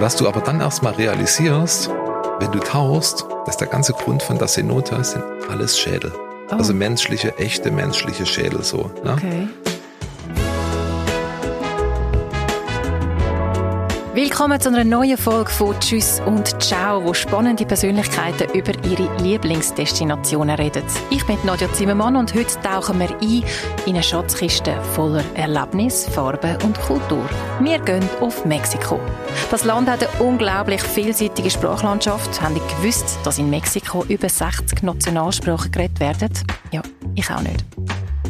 [0.00, 1.90] Und was du aber dann erstmal realisierst,
[2.38, 6.10] wenn du tauchst, dass der ganze Grund von der Cenote sind alles Schädel.
[6.50, 6.54] Oh.
[6.54, 8.90] Also menschliche, echte menschliche Schädel so.
[9.04, 9.12] Ne?
[9.12, 9.48] Okay.
[14.30, 20.54] Willkommen zu einer neuen Folge von Tschüss und Ciao, wo spannende Persönlichkeiten über ihre Lieblingsdestinationen
[20.54, 20.84] reden.
[21.10, 23.42] Ich bin Nadja Zimmermann und heute tauchen wir ein
[23.86, 27.28] in eine Schatzkiste voller Erlebnis, Farbe und Kultur.
[27.58, 29.00] Wir gehen auf Mexiko.
[29.50, 32.40] Das Land hat eine unglaublich vielseitige Sprachlandschaft.
[32.40, 36.30] Haben ihr gewusst, dass in Mexiko über 60 Nationalsprachen geredet werden?
[36.70, 36.82] Ja,
[37.16, 37.64] ich auch nicht.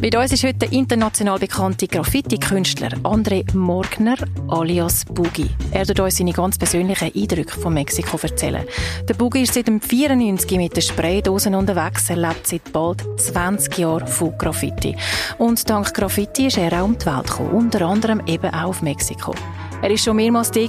[0.01, 4.17] Mit uns ist heute der international bekannte Graffiti-Künstler André Morgner
[4.49, 5.51] alias Boogie.
[5.73, 8.65] Er wird uns seine ganz persönlichen Eindrücke von Mexiko erzählen.
[9.07, 12.09] Der Boogie ist seit dem 94 mit den Spraydosen unterwegs.
[12.09, 14.97] Er lebt seit bald 20 Jahren von Graffiti.
[15.37, 18.81] Und dank Graffiti ist er auch um die Welt gekommen, unter anderem eben auch auf
[18.81, 19.35] Mexiko.
[19.83, 20.61] Er ist schon mehrmals da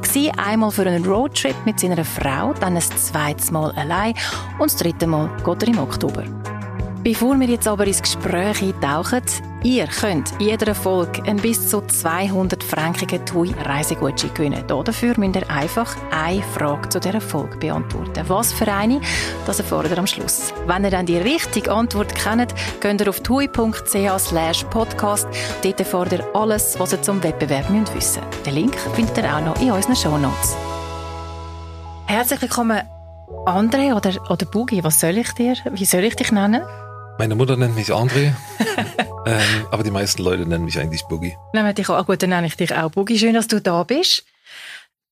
[0.44, 4.14] einmal für einen Roadtrip mit seiner Frau, dann ein zweites Mal allein
[4.60, 6.26] und das dritte Mal geht er im Oktober.
[7.04, 9.24] Bevor wir jetzt aber ins Gespräch eintauchen,
[9.64, 14.64] ihr könnt in jeder Folge ein bis zu 200 frankigen TUI Reisegutschein gewinnen.
[14.68, 18.24] Dafür müsst ihr einfach eine Frage zu dieser Folge beantworten.
[18.28, 19.02] Was für eine,
[19.48, 20.54] das erfahrt ihr am Schluss.
[20.68, 25.28] Wenn ihr dann die richtige Antwort kennt, geht ihr auf tui.ch slash podcast.
[25.64, 29.42] Dort erfahrt ihr alles, was ihr zum Wettbewerb müsst wissen Den Link findet ihr auch
[29.42, 30.56] noch in unseren Shownotes.
[32.06, 32.82] Herzlich willkommen,
[33.48, 34.84] André oder, oder Boogie.
[34.84, 36.62] Was soll ich dir, wie soll ich dich nennen?
[37.22, 38.34] Meine Mutter nennt mich André,
[39.28, 41.38] ähm, aber die meisten Leute nennen mich eigentlich Boogie.
[41.54, 42.04] Nehmen dich auch.
[42.04, 43.20] Gut, dann nenne ich dich auch Boogie.
[43.20, 44.26] Schön, dass du da bist.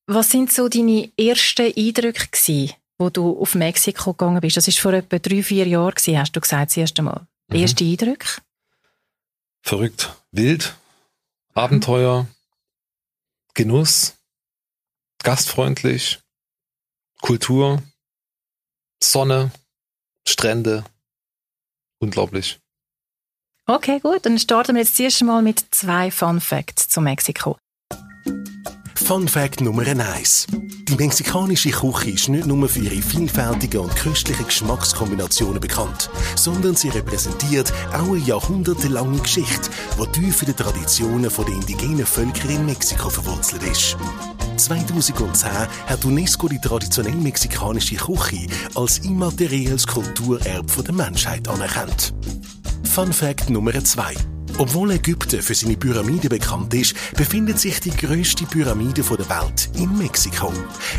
[0.07, 4.57] Was sind so deine ersten Eindrücke gewesen, wo du auf Mexiko gegangen bist?
[4.57, 7.27] Das ist vor etwa drei, vier Jahren gewesen, hast du gesagt, das erste Mal.
[7.49, 7.55] Mhm.
[7.55, 8.41] Erste Eindrücke?
[9.61, 10.73] Verrückt, wild,
[11.53, 12.25] Abenteuer,
[13.53, 14.15] Genuss,
[15.21, 16.17] gastfreundlich,
[17.21, 17.83] Kultur,
[18.99, 19.51] Sonne,
[20.27, 20.85] Strände,
[21.99, 22.59] unglaublich.
[23.65, 24.25] Okay, gut.
[24.25, 27.57] Dann starten wir jetzt zuerst mal mit zwei Fun Facts zu Mexiko.
[28.95, 30.47] Fun Fact Nummer 1.
[30.87, 36.89] Die mexikanische Küche ist nicht nur für ihre vielfältigen und köstlichen Geschmackskombinationen bekannt, sondern sie
[36.89, 43.09] repräsentiert auch eine jahrhundertelange Geschichte, die tief in den Traditionen der indigenen Völker in Mexiko
[43.09, 43.97] verwurzelt ist.
[44.59, 52.13] 2010 hat UNESCO die traditionell mexikanische Küche als immaterielles Kulturerbe der Menschheit anerkannt.
[52.83, 54.28] Fun Fact Nummer 2.
[54.59, 59.97] Obwohl Ägypten für seine Pyramide bekannt ist, befindet sich die größte Pyramide der Welt in
[59.97, 60.51] Mexiko.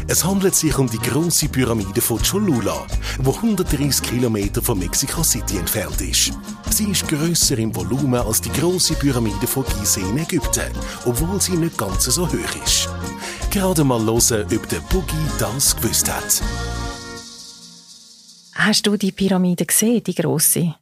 [0.08, 2.86] Es handelt sich um die große Pyramide von Cholula,
[3.18, 6.32] wo 130 Kilometer von Mexico City entfernt ist.
[6.70, 10.72] Sie ist grösser im Volumen als die große Pyramide von Gizeh in Ägypten,
[11.04, 12.88] obwohl sie nicht ganz so hoch ist.
[13.50, 16.42] Gerade mal hören, ob der Boogie das gewusst hat.
[18.54, 20.76] Hast du die Pyramide gesehen, die grosse?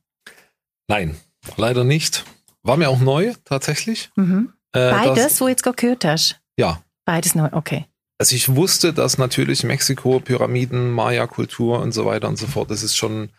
[0.86, 1.16] Nein,
[1.56, 2.24] leider nicht.
[2.68, 4.10] War mir auch neu, tatsächlich.
[4.14, 4.52] Mhm.
[4.72, 6.38] Äh, Beides, wo jetzt gehört hast?
[6.58, 6.82] Ja.
[7.06, 7.86] Beides neu, okay.
[8.18, 12.82] Also ich wusste, dass natürlich Mexiko, Pyramiden, Maya-Kultur und so weiter und so fort, das
[12.82, 13.30] ist schon,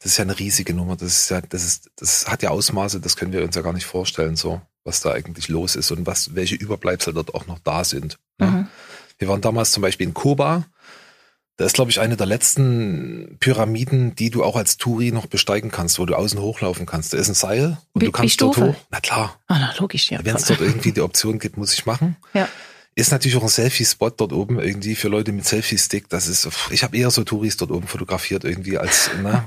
[0.00, 0.96] das ist ja eine riesige Nummer.
[0.96, 3.72] Das ist ja, das ist, das hat ja Ausmaße, das können wir uns ja gar
[3.72, 7.60] nicht vorstellen, so, was da eigentlich los ist und was, welche Überbleibsel dort auch noch
[7.60, 8.18] da sind.
[8.38, 8.46] ne?
[8.46, 8.68] Mhm.
[9.18, 10.64] Wir waren damals zum Beispiel in Kuba.
[11.58, 15.70] Da ist, glaube ich, eine der letzten Pyramiden, die du auch als Touri noch besteigen
[15.70, 17.14] kannst, wo du außen hochlaufen kannst.
[17.14, 18.74] Da ist ein Seil und Wie- du kannst dort hoch.
[18.90, 20.18] Na klar, Ah, na, logisch, ja.
[20.22, 22.16] wenn es dort irgendwie die Option gibt, muss ich machen.
[22.34, 22.46] Ja.
[22.98, 26.08] Ist natürlich auch ein Selfie-Spot dort oben irgendwie für Leute mit Selfie-Stick.
[26.08, 29.44] Das ist, ich habe eher so Touris dort oben fotografiert irgendwie als, ne?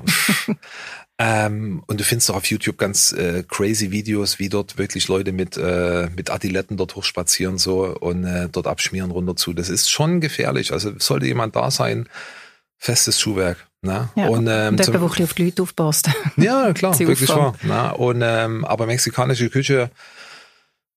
[1.17, 5.31] ähm, und du findest auch auf YouTube ganz äh, crazy Videos, wie dort wirklich Leute
[5.31, 9.51] mit äh, mit Adiletten dort hochspazieren so und äh, dort abschmieren runter zu.
[9.53, 10.71] Das ist schon gefährlich.
[10.71, 12.07] Also sollte jemand da sein,
[12.77, 13.67] festes Schuhwerk.
[13.81, 14.09] Ne?
[14.15, 14.27] Ja.
[14.27, 16.09] Und, ähm, Und jemand, auf die Leute aufpasst.
[16.37, 17.55] ja, klar, wirklich wahr.
[17.63, 19.89] Na, und, ähm, aber mexikanische Küche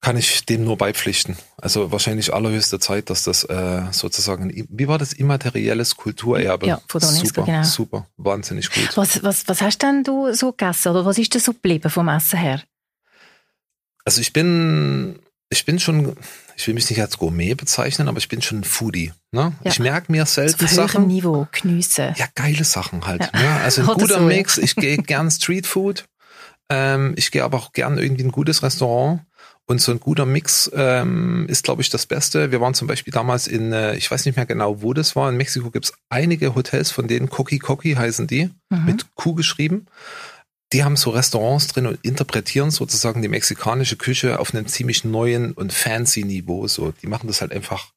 [0.02, 1.36] kann ich dem nur beipflichten.
[1.56, 6.66] Also wahrscheinlich allerhöchste Zeit, dass das äh, sozusagen, wie war das, immaterielles Kulturerbe?
[6.66, 7.62] Ja, von super, genau.
[7.62, 8.96] super, wahnsinnig gut.
[8.96, 10.88] Was, was, was hast denn du so gegessen?
[10.88, 12.62] Oder was ist denn so geblieben vom Essen her?
[14.04, 16.16] Also ich bin, ich bin schon,
[16.56, 19.12] ich will mich nicht als Gourmet bezeichnen, aber ich bin schon ein Foodie.
[19.30, 19.52] Ne?
[19.62, 19.70] Ja.
[19.70, 21.06] Ich merke mir selten auf Sachen.
[21.06, 22.12] Niveau, geniessen.
[22.16, 23.30] Ja, geile Sachen halt.
[23.32, 23.40] Ja.
[23.40, 23.60] Ne?
[23.62, 24.24] Also ein Oder guter so.
[24.24, 24.58] Mix.
[24.58, 26.06] Ich gehe gern Streetfood.
[26.68, 29.20] Ähm, ich gehe aber auch gern irgendwie in ein gutes Restaurant.
[29.66, 32.50] Und so ein guter Mix ähm, ist, glaube ich, das Beste.
[32.50, 35.30] Wir waren zum Beispiel damals in, äh, ich weiß nicht mehr genau, wo das war.
[35.30, 38.84] In Mexiko gibt's einige Hotels, von denen Coqui Coqui heißen die, Mhm.
[38.84, 39.86] mit Q geschrieben.
[40.72, 45.52] Die haben so Restaurants drin und interpretieren sozusagen die mexikanische Küche auf einem ziemlich neuen
[45.52, 46.66] und fancy Niveau.
[46.66, 47.92] So, die machen das halt einfach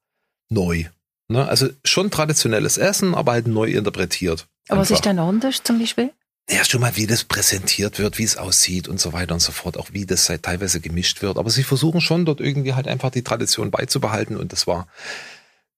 [0.50, 0.86] neu.
[1.30, 1.48] Ne?
[1.48, 4.46] Also schon traditionelles Essen, aber halt neu interpretiert.
[4.68, 6.12] Aber was ist denn anders zum Beispiel?
[6.50, 9.52] Ja, schon mal, wie das präsentiert wird, wie es aussieht und so weiter und so
[9.52, 11.38] fort, auch wie das halt teilweise gemischt wird.
[11.38, 14.88] Aber sie versuchen schon dort irgendwie halt einfach die Tradition beizubehalten und das war,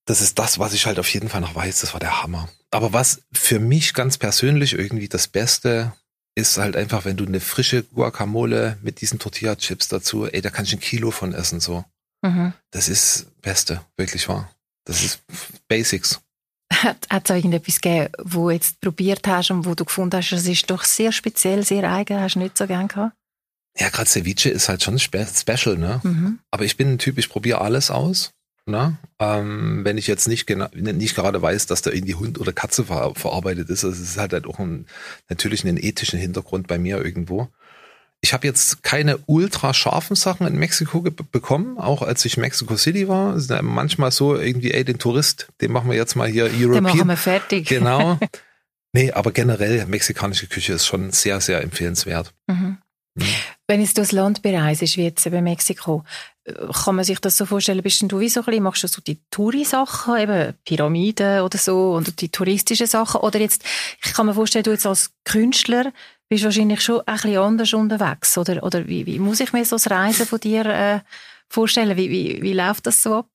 [0.06, 2.50] das ist das, was ich halt auf jeden Fall noch weiß, das war der Hammer.
[2.72, 5.94] Aber was für mich ganz persönlich irgendwie das Beste
[6.36, 10.72] ist halt einfach, wenn du eine frische Guacamole mit diesen Tortilla-Chips dazu, ey, da kannst
[10.72, 11.86] du ein Kilo von essen, so.
[12.22, 12.54] Mhm.
[12.72, 14.52] Das ist Beste, wirklich wahr.
[14.86, 15.22] Das ist
[15.68, 16.20] Basics.
[16.72, 20.46] Hat es irgendetwas gegeben, wo du jetzt probiert hast und wo du gefunden hast, das
[20.46, 23.16] ist doch sehr speziell, sehr eigen, hast du nicht so gern gehabt?
[23.80, 26.02] Ja, gerade Ceviche ist halt schon spe special, ne?
[26.04, 26.40] Mhm.
[26.52, 28.32] Aber ich bin ein Typ, ich probiere alles aus.
[28.68, 28.98] Ne?
[29.20, 33.14] Ähm, wenn ich jetzt nicht, nicht gerade weiß, dass da irgendwie Hund oder Katze ver
[33.16, 34.88] verarbeitet ist, also es ist halt, halt auch ein,
[35.30, 37.48] natürlich einen ethischen Hintergrund bei mir irgendwo.
[38.22, 42.76] Ich habe jetzt keine ultra scharfen Sachen in Mexiko bekommen, auch als ich in Mexico
[42.76, 43.36] City war.
[43.36, 46.46] Es ist ja manchmal so irgendwie, ey, den Tourist, den machen wir jetzt mal hier
[46.46, 47.08] Dann machen European.
[47.08, 47.68] wir fertig.
[47.68, 48.18] Genau.
[48.94, 52.34] Nee, aber generell mexikanische Küche ist schon sehr, sehr empfehlenswert.
[52.48, 52.78] Mhm.
[53.68, 56.04] Wenn jetzt du das Land bereist, wie jetzt eben Mexiko,
[56.84, 59.02] kann man sich das so vorstellen, bist du wie so ein bisschen, machst du so
[59.02, 63.64] die Touri-Sachen, eben Pyramiden oder so, und die touristischen Sachen, oder jetzt,
[64.04, 65.92] ich kann mir vorstellen, du jetzt als Künstler
[66.30, 69.76] bist wahrscheinlich schon ein bisschen anders unterwegs, oder, oder wie, wie muss ich mir so
[69.76, 71.00] das Reisen von dir äh,
[71.50, 71.98] vorstellen?
[71.98, 73.30] Wie, wie, wie läuft das so ab?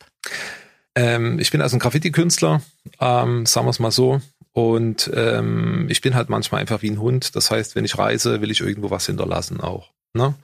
[0.94, 2.62] Ähm, ich bin also ein Graffiti-Künstler,
[3.00, 4.20] ähm, sagen wir es mal so.
[4.52, 7.34] Und ähm, ich bin halt manchmal einfach wie ein Hund.
[7.36, 9.90] Das heißt, wenn ich reise, will ich irgendwo was hinterlassen auch.
[10.12, 10.34] Ne?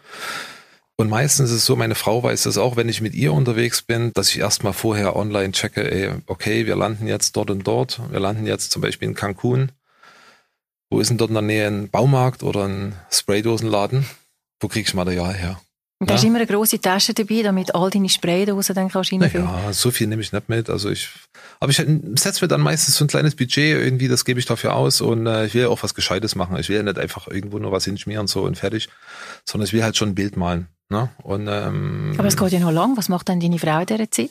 [0.96, 3.82] Und meistens ist es so, meine Frau weiß das auch, wenn ich mit ihr unterwegs
[3.82, 8.00] bin, dass ich erstmal vorher online checke, ey, okay, wir landen jetzt dort und dort.
[8.10, 9.70] Wir landen jetzt zum Beispiel in Cancun.
[10.90, 14.06] Wo ist denn dort in der Nähe ein Baumarkt oder ein Spraydosenladen?
[14.58, 15.60] Wo krieg ich Material her?
[16.00, 16.18] Und da Ja.
[16.18, 19.48] hast immer eine grosse Tasche dabei, damit all deine Spraydosen dann kannst du reinfüllen.
[19.48, 20.70] Ja, so viel nehme ich nicht mit.
[20.70, 21.08] Also ich,
[21.58, 24.74] aber ich setze mir dann meistens so ein kleines Budget irgendwie, das gebe ich dafür
[24.74, 26.56] aus und äh, ich will ja auch was Gescheites machen.
[26.56, 28.88] Ich will ja nicht einfach irgendwo nur was hinschmieren so und fertig,
[29.44, 30.68] sondern ich will halt schon ein Bild malen.
[30.88, 31.10] Ne?
[31.24, 32.96] Und ähm, Aber es geht ja noch lang.
[32.96, 34.30] Was macht dann deine Frau in dieser Zeit?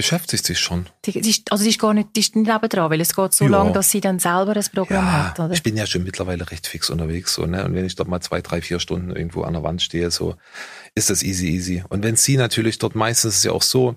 [0.00, 0.86] Beschäftigt sich schon.
[1.04, 3.44] Die, ist, also die ist gar nicht, die ist nicht nebendran, weil es geht so
[3.44, 3.50] Ja.
[3.50, 5.52] lang, dass sie dann selber ein Programm Ja, hat, oder?
[5.52, 7.62] ich bin ja schon mittlerweile recht fix unterwegs so, ne?
[7.66, 10.36] Und wenn ich dort mal zwei, drei, vier Stunden irgendwo an der Wand stehe, so
[10.94, 11.84] ist das easy, easy.
[11.90, 13.96] Und wenn sie natürlich dort meistens ist es ja auch so,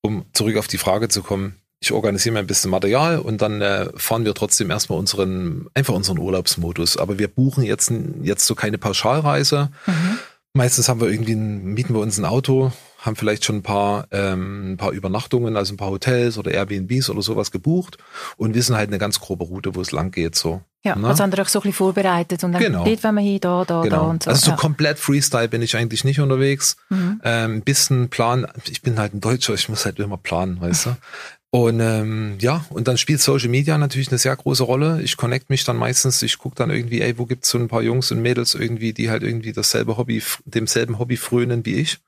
[0.00, 3.60] um zurück auf die Frage zu kommen, ich organisiere mir ein bisschen Material und dann
[3.60, 6.96] äh, fahren wir trotzdem erstmal unseren, einfach unseren Urlaubsmodus.
[6.96, 7.92] Aber wir buchen jetzt,
[8.22, 9.68] jetzt so keine Pauschalreise.
[9.86, 10.18] Mhm.
[10.54, 14.06] Meistens haben wir irgendwie, ein, mieten wir uns ein Auto, haben vielleicht schon ein paar,
[14.10, 17.98] ähm, ein paar Übernachtungen, also ein paar Hotels oder Airbnbs oder sowas gebucht
[18.36, 20.60] und wissen halt eine ganz grobe Route, wo es lang geht, so.
[20.84, 21.08] Ja, Ne?
[21.08, 22.84] also haben wir euch so ein bisschen vorbereitet und dann Genau.
[22.84, 24.10] dort wenn wir hin, da, da, da Genau.
[24.10, 24.30] und so.
[24.30, 24.56] Also so ja.
[24.56, 26.76] komplett Freestyle bin ich eigentlich nicht unterwegs.
[26.90, 27.20] Mhm.
[27.24, 30.86] Ähm, ein bisschen Plan, ich bin halt ein Deutscher, ich muss halt immer planen, weißt
[30.86, 30.96] du.
[31.50, 35.00] Und ähm, ja, und dann spielt Social Media natürlich eine sehr große Rolle.
[35.02, 37.82] Ich connect mich dann meistens, ich gucke dann irgendwie, ey, wo gibt's so ein paar
[37.82, 41.98] Jungs und Mädels irgendwie, die halt irgendwie dasselbe Hobby, demselben Hobby frönen wie ich.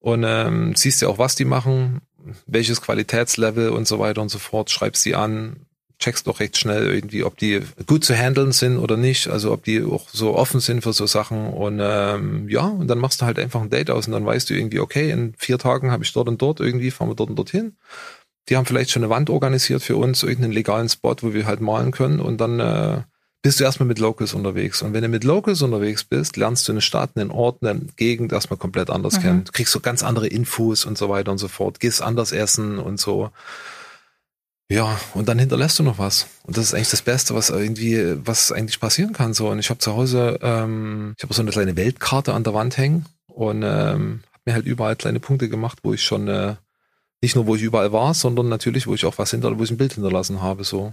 [0.00, 2.00] Und ähm, siehst ja auch, was die machen,
[2.46, 5.66] welches Qualitätslevel und so weiter und so fort, schreibst die an,
[6.00, 9.64] checkst doch recht schnell irgendwie, ob die gut zu handeln sind oder nicht, also ob
[9.64, 13.26] die auch so offen sind für so Sachen und ähm, ja, und dann machst du
[13.26, 16.02] halt einfach ein Date aus und dann weißt du irgendwie, okay, in vier Tagen habe
[16.02, 17.76] ich dort und dort irgendwie, fahren wir dort und dorthin.
[18.48, 21.60] Die haben vielleicht schon eine Wand organisiert für uns, irgendeinen legalen Spot, wo wir halt
[21.60, 23.02] malen können und dann äh,
[23.42, 24.82] bist du erstmal mit Locals unterwegs.
[24.82, 28.32] Und wenn du mit Locals unterwegs bist, lernst du eine Stadt, einen Ort, eine Gegend
[28.32, 29.22] erstmal komplett anders Mhm.
[29.22, 29.44] kennen.
[29.44, 32.78] Du kriegst so ganz andere Infos und so weiter und so fort, gehst anders essen
[32.78, 33.30] und so.
[34.70, 36.26] Ja, und dann hinterlässt du noch was.
[36.44, 39.34] Und das ist eigentlich das Beste, was irgendwie, was eigentlich passieren kann.
[39.34, 42.54] So, und ich habe zu Hause, ähm, ich habe so eine kleine Weltkarte an der
[42.54, 46.54] Wand hängen und ähm, habe mir halt überall kleine Punkte gemacht, wo ich schon äh,
[47.20, 49.70] nicht nur, wo ich überall war, sondern natürlich, wo ich auch was hinter, wo ich
[49.72, 50.62] ein Bild hinterlassen habe.
[50.62, 50.92] So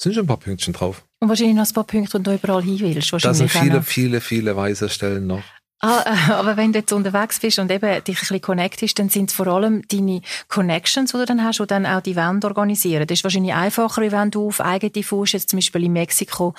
[0.00, 1.04] sind schon ein paar Pünktchen drauf.
[1.20, 3.12] Und wahrscheinlich noch ein paar Punkte, wo du überall hin willst.
[3.12, 5.42] Da sind viele, viele, viele weiße Stellen noch.
[5.80, 9.08] Ah, äh, aber wenn du jetzt unterwegs bist und eben dich ein bisschen connectest, dann
[9.10, 12.48] sind es vor allem deine Connections, die du dann hast, die dann auch die Wände
[12.48, 13.06] organisieren.
[13.06, 16.54] Das ist wahrscheinlich einfacher, wenn du auf eigene Fuß jetzt zum Beispiel in Mexiko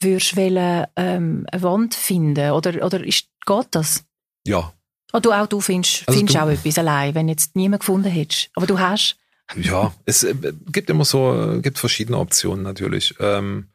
[0.00, 2.50] würdest wollen, ähm, eine Wand finden.
[2.50, 4.04] Oder, oder ist, geht das?
[4.44, 4.72] Ja,
[5.12, 8.08] Oder du auch du findest, Also findest du- auch etwas allein, wenn jetzt niemand gefunden
[8.10, 8.50] hättest.
[8.56, 9.16] Aber du hast.
[9.56, 10.34] Ja, es äh,
[10.72, 13.14] gibt immer so, äh, gibt verschiedene Optionen natürlich.
[13.20, 13.68] Ähm,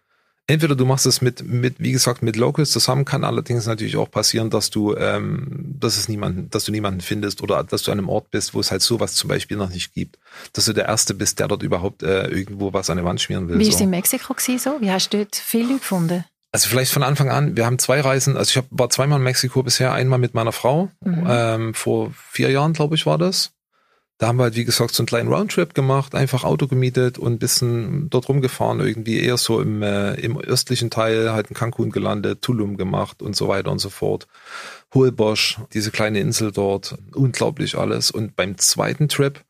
[0.47, 4.09] entweder du machst es mit, mit, wie gesagt, mit Locals zusammen, kann allerdings natürlich auch
[4.09, 7.99] passieren, dass du, ähm, dass es niemanden, dass du niemanden findest oder dass du an
[7.99, 10.17] einem Ort bist, wo es halt sowas zum Beispiel noch nicht gibt.
[10.53, 13.47] Dass du der Erste bist, der dort überhaupt äh, irgendwo was an die Wand schmieren
[13.47, 13.59] will.
[13.59, 13.83] Wie ist so.
[13.83, 14.81] in Mexiko gewesen, so?
[14.81, 16.25] Wie hast du dort viele gefunden?
[16.51, 19.23] Also vielleicht von Anfang an, wir haben zwei Reisen, also ich hab, war zweimal in
[19.23, 21.23] Mexiko bisher, einmal mit meiner Frau, Mhm.
[21.27, 23.51] ähm, vor vier Jahren, glaube ich, war das.
[24.19, 27.33] Da haben wir halt, wie gesagt, so einen kleinen Roundtrip gemacht, einfach Auto gemietet und
[27.33, 31.89] ein bisschen dort rumgefahren, irgendwie eher so im, äh, im östlichen Teil, halt in Cancun
[31.89, 34.27] gelandet, Tulum gemacht und so weiter und so fort.
[34.93, 38.11] Holbosch, diese kleine Insel dort, unglaublich alles.
[38.11, 39.41] Und beim zweiten Trip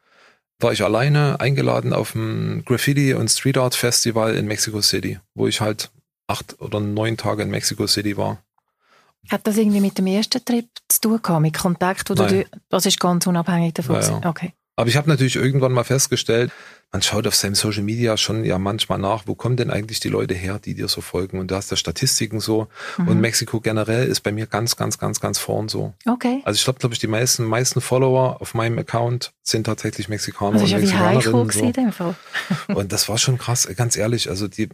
[0.60, 5.48] war ich alleine eingeladen auf dem Graffiti und Street Art Festival in Mexico City, wo
[5.48, 5.90] ich halt
[6.28, 8.44] acht oder neun Tage in Mexico City war.
[9.30, 12.30] Hat das irgendwie mit dem ersten Trip zu tun gehabt, mit Kontakt, wo Nein.
[12.30, 13.96] du, das ist ganz unabhängig davon.
[13.96, 14.30] Ja, ja.
[14.30, 14.54] Okay.
[14.80, 16.54] Aber ich habe natürlich irgendwann mal festgestellt,
[16.94, 20.08] man schaut auf seinem Social Media schon ja manchmal nach, wo kommen denn eigentlich die
[20.08, 21.38] Leute her, die dir so folgen?
[21.38, 22.70] Und da hast du Statistiken so.
[22.98, 25.96] Und Mexiko generell ist bei mir ganz, ganz, ganz, ganz vorn so.
[26.08, 26.42] Okay.
[26.46, 30.62] Also ich glaube, glaube ich, die meisten, meisten Follower auf meinem Account sind tatsächlich Mexikaner
[30.62, 31.92] Also und Mexikanerinnen.
[31.92, 32.16] So.
[32.74, 34.30] Und das war schon krass, ganz ehrlich.
[34.30, 34.70] Also die,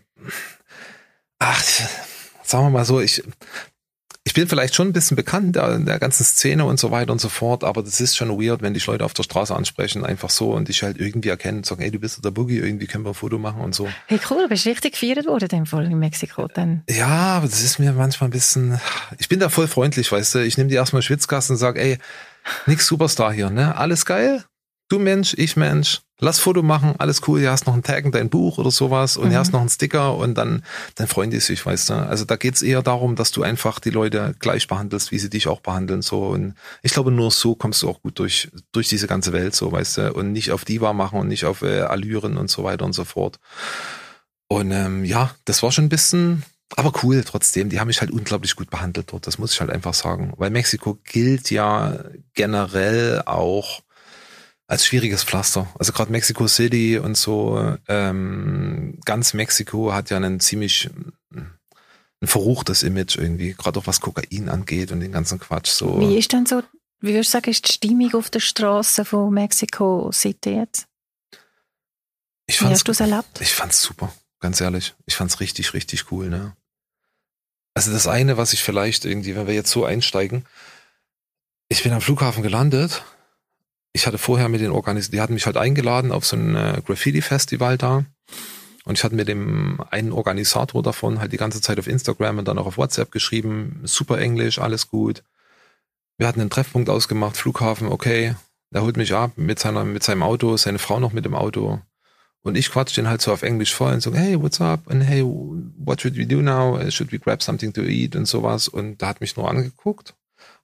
[1.39, 1.63] ach,
[2.43, 3.23] sagen wir mal so, ich,
[4.27, 7.21] ich bin vielleicht schon ein bisschen bekannt in der, ganzen Szene und so weiter und
[7.21, 10.31] so fort, aber das ist schon weird, wenn dich Leute auf der Straße ansprechen, einfach
[10.31, 13.05] so und dich halt irgendwie erkennen und sagen, ey, du bist der Boogie, irgendwie können
[13.05, 13.87] wir ein Foto machen und so.
[14.07, 16.47] Hey, cool, du bist richtig gefeiert worden in Fall in Mexiko.
[16.47, 16.83] Dann.
[16.89, 18.81] Ja, aber das ist mir manchmal ein bisschen,
[19.19, 21.99] ich bin da voll freundlich, weißt du, ich nehme die erstmal Schwitzkasten und sag, ey,
[22.65, 24.43] nix Superstar hier, ne, alles geil,
[24.87, 28.11] du Mensch, ich Mensch, lass Foto machen, alles cool, hier hast noch einen Tag in
[28.11, 30.63] dein Buch oder sowas und hier hast noch einen Sticker und dann,
[30.95, 31.93] dann freuen die sich, weißt du.
[31.93, 35.47] Also da geht's eher darum, dass du einfach die Leute gleich behandelst, wie sie dich
[35.47, 36.27] auch behandeln, so.
[36.27, 39.71] Und ich glaube, nur so kommst du auch gut durch, durch diese ganze Welt, so,
[39.71, 42.85] weißt du, und nicht auf Diva machen und nicht auf äh, Allüren und so weiter
[42.85, 43.39] und so fort.
[44.47, 46.43] Und ähm, ja, das war schon ein bisschen,
[46.75, 47.69] aber cool trotzdem.
[47.69, 49.27] Die haben mich halt unglaublich gut behandelt dort.
[49.27, 50.33] Das muss ich halt einfach sagen.
[50.37, 51.99] Weil Mexiko gilt ja
[52.33, 53.81] generell auch
[54.67, 55.67] als schwieriges Pflaster.
[55.77, 60.89] Also gerade Mexico City und so, ähm, ganz Mexiko hat ja einen ziemlich
[62.21, 65.69] ein verruchtes Image irgendwie, gerade auch was Kokain angeht und den ganzen Quatsch.
[65.69, 65.99] So.
[65.99, 66.63] Wie ist denn so,
[66.99, 70.87] wie würdest du sagen, ist die Stimmung auf der Straße von Mexico City jetzt?
[72.47, 73.41] ich Wie hast du es erlebt?
[73.41, 74.95] ich fand's super, ganz ehrlich.
[75.05, 76.55] Ich fand's richtig, richtig cool, ne?
[77.73, 80.45] Also das eine, was ich vielleicht irgendwie, wenn wir jetzt so einsteigen,
[81.67, 83.03] ich bin am Flughafen gelandet.
[83.95, 86.81] Ich hatte vorher mit den Organis, die hatten mich halt eingeladen auf so ein äh,
[86.85, 88.03] Graffiti-Festival da.
[88.83, 92.45] Und ich hatte mit dem einen Organisator davon halt die ganze Zeit auf Instagram und
[92.49, 93.79] dann auch auf WhatsApp geschrieben.
[93.85, 95.23] Super Englisch, alles gut.
[96.17, 98.35] Wir hatten einen Treffpunkt ausgemacht, Flughafen, okay.
[98.71, 101.79] Der holt mich ab mit, seiner, mit seinem Auto, seine Frau noch mit dem Auto.
[102.41, 104.87] Und ich quatsch den halt so auf Englisch voll und so, hey, what's up?
[104.87, 106.77] Und hey, what should we do now?
[106.91, 108.17] Should we grab something to eat?
[108.17, 108.67] Und sowas.
[108.67, 110.15] Und da hat mich nur angeguckt,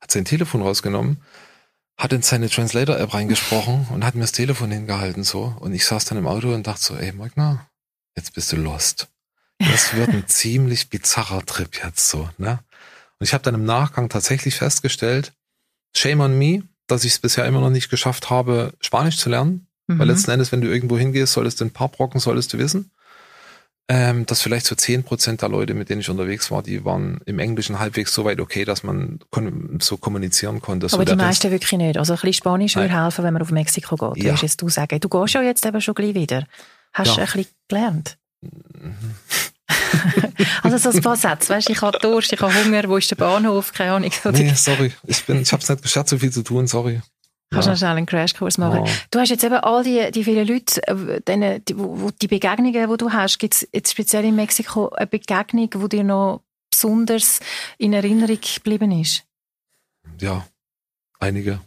[0.02, 1.22] hat sein Telefon rausgenommen,
[1.98, 5.56] hat in seine Translator-App reingesprochen und hat mir das Telefon hingehalten so.
[5.60, 7.68] Und ich saß dann im Auto und dachte so, ey, Magna,
[8.16, 9.08] jetzt bist du lost.
[9.60, 12.60] Das wird ein ziemlich bizarrer Trip jetzt so, ne?
[13.20, 15.34] Und ich habe dann im Nachgang tatsächlich festgestellt,
[15.96, 19.68] shame on me, dass ich es bisher immer noch nicht geschafft habe, Spanisch zu lernen.
[19.88, 20.12] Weil Mhm.
[20.12, 22.92] letzten Endes, wenn du irgendwo hingehst, solltest du ein paar Brocken, solltest du wissen.
[23.94, 27.40] Ähm, dass vielleicht so 10% der Leute, mit denen ich unterwegs war, die waren im
[27.40, 29.20] Englischen halbwegs so weit okay, dass man
[29.82, 30.88] so kommunizieren konnte.
[30.88, 31.98] So Aber die der Rest- meisten wirklich nicht.
[31.98, 34.32] Also ein bisschen Spanisch würde helfen, wenn man auf Mexiko geht, Ja.
[34.34, 34.98] würdest du sagen.
[35.02, 36.46] Du gehst ja jetzt eben schon gleich wieder.
[36.94, 37.28] Hast du Ja.
[37.28, 38.18] ein bisschen gelernt?
[40.64, 43.12] also so ein paar Sätze, weißt du, ich habe Durst, ich habe Hunger, wo ist
[43.12, 44.12] der Bahnhof, keine Ahnung.
[44.24, 44.92] So Nee, sorry.
[45.06, 47.02] Ich bin, ich hab's nicht geschafft, so viel zu tun, sorry.
[47.51, 47.74] Kannst du Ja.
[47.74, 48.86] noch schnell einen Crashkurs machen.
[48.86, 48.91] Ja.
[49.12, 52.89] Du hast jetzt eben all die, die vielen Leute, äh, denen, die, wo, die Begegnungen,
[52.89, 56.41] die du hast, gibt es jetzt speziell in Mexiko eine Begegnung, die dir noch
[56.72, 57.41] besonders
[57.77, 59.24] in Erinnerung geblieben ist?
[60.20, 60.48] Ja,
[61.20, 61.60] einige.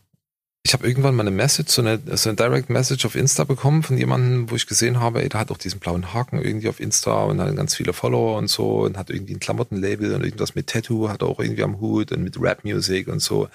[0.67, 3.83] Ich habe irgendwann mal eine Message, so eine, so eine Direct Message auf Insta bekommen
[3.83, 6.81] von jemandem, wo ich gesehen habe, ey, der hat auch diesen blauen Haken irgendwie auf
[6.81, 10.55] Insta und hat ganz viele Follower und so und hat irgendwie ein Klamottenlabel und irgendwas
[10.55, 13.49] mit Tattoo hat auch irgendwie am Hut und mit Rap Music und so.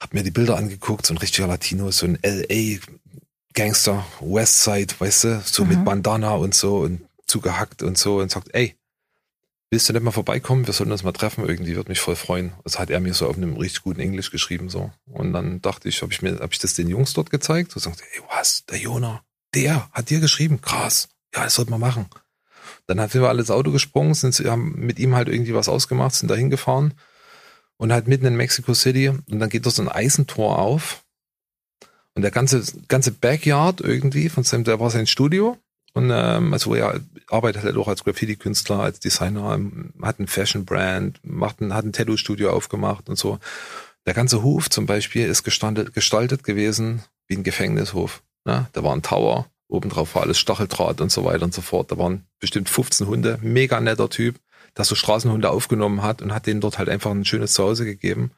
[0.00, 2.78] Hab mir die Bilder angeguckt, so ein richtiger Latino, so ein LA
[3.54, 5.70] Gangster, Westside, weißt du, so Mhm.
[5.70, 8.76] mit Bandana und so und zugehackt und so und sagt, ey,
[9.70, 10.66] willst du nicht mal vorbeikommen?
[10.66, 11.46] Wir sollten uns mal treffen.
[11.48, 12.52] Irgendwie würde mich voll freuen.
[12.64, 14.92] Das hat er mir so auf einem richtig guten Englisch geschrieben so.
[15.06, 17.82] Und dann dachte ich, habe ich mir, habe ich das den Jungs dort gezeigt und
[17.82, 19.22] sagte, ey, was, der Jona,
[19.54, 21.08] der hat dir geschrieben, krass.
[21.34, 22.06] Ja, das sollten wir machen.
[22.86, 26.14] Dann sind wir alle ins Auto gesprungen, sind, haben mit ihm halt irgendwie was ausgemacht,
[26.14, 26.94] sind da hingefahren
[27.78, 31.04] und halt mitten in Mexico City und dann geht da so ein Eisentor auf
[32.14, 35.58] und der ganze ganze Backyard irgendwie von seinem, der war sein Studio
[35.96, 39.58] und ähm, also er arbeitet halt auch als Graffiti-Künstler, als Designer,
[40.02, 43.38] hat ein Fashion-Brand, macht ein, hat ein Tattoo-Studio aufgemacht und so.
[44.04, 48.22] Der ganze Hof zum Beispiel ist gestaltet, gestaltet gewesen wie ein Gefängnishof.
[48.44, 48.68] Ne?
[48.74, 51.90] Da war ein Tower, obendrauf war alles Stacheldraht und so weiter und so fort.
[51.90, 54.36] Da waren bestimmt 15 Hunde, mega netter Typ,
[54.76, 58.30] der so Straßenhunde aufgenommen hat und hat denen dort halt einfach ein schönes Zuhause gegeben.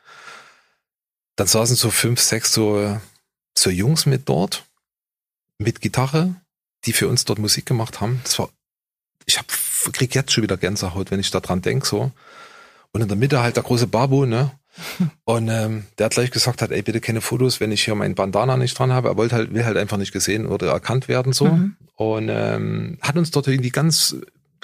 [1.36, 2.98] Dann saßen so fünf, sechs so
[3.58, 4.64] so Jungs mit dort,
[5.58, 6.34] mit Gitarre,
[6.84, 8.20] die für uns dort Musik gemacht haben.
[8.24, 8.50] Das war,
[9.26, 9.46] ich hab,
[9.92, 12.12] krieg jetzt schon wieder Gänsehaut, wenn ich da dran denk so.
[12.92, 14.52] Und in der Mitte halt der große Babu, ne?
[15.24, 18.14] Und ähm, der hat gleich gesagt hat, ey, bitte keine Fotos, wenn ich hier meinen
[18.14, 19.08] Bandana nicht dran habe.
[19.08, 21.46] Er wollte halt, will halt einfach nicht gesehen oder erkannt werden so.
[21.46, 21.76] Mhm.
[21.96, 24.16] Und ähm, hat uns dort irgendwie ganz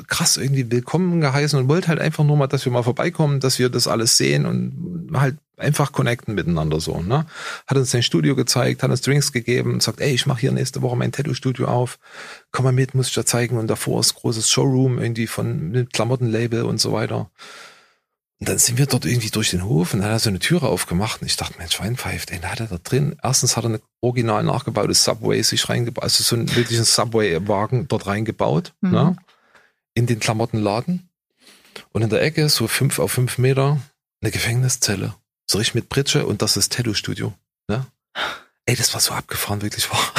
[0.06, 3.58] krass irgendwie willkommen geheißen und wollte halt einfach nur mal, dass wir mal vorbeikommen, dass
[3.58, 7.00] wir das alles sehen und halt einfach connecten miteinander so.
[7.00, 7.26] Ne?
[7.66, 10.52] Hat uns sein Studio gezeigt, hat uns Drinks gegeben und sagt, ey, ich mache hier
[10.52, 11.98] nächste Woche mein Tattoo-Studio auf,
[12.50, 15.92] komm mal mit, muss ich da zeigen und davor ist großes Showroom irgendwie von mit
[15.92, 17.30] Klamottenlabel und so weiter.
[18.40, 20.40] Und dann sind wir dort irgendwie durch den Hof und dann hat er so eine
[20.40, 23.16] Türe aufgemacht und ich dachte, Mensch, Schweinpfeift, ey, da hat er da drin.
[23.22, 28.06] Erstens hat er eine original nachgebaute Subway sich reingebaut, also so einen wirklichen Subway-Wagen dort
[28.06, 28.90] reingebaut, mhm.
[28.90, 29.16] ne?
[29.94, 31.08] In den Klamottenladen.
[31.92, 33.80] Und in der Ecke, so fünf auf fünf Meter,
[34.20, 35.14] eine Gefängniszelle.
[35.46, 37.34] So richtig mit Pritsche und das ist Tattoo-Studio.
[37.68, 37.86] Ne?
[38.66, 40.12] Ey, das war so abgefahren, wirklich war.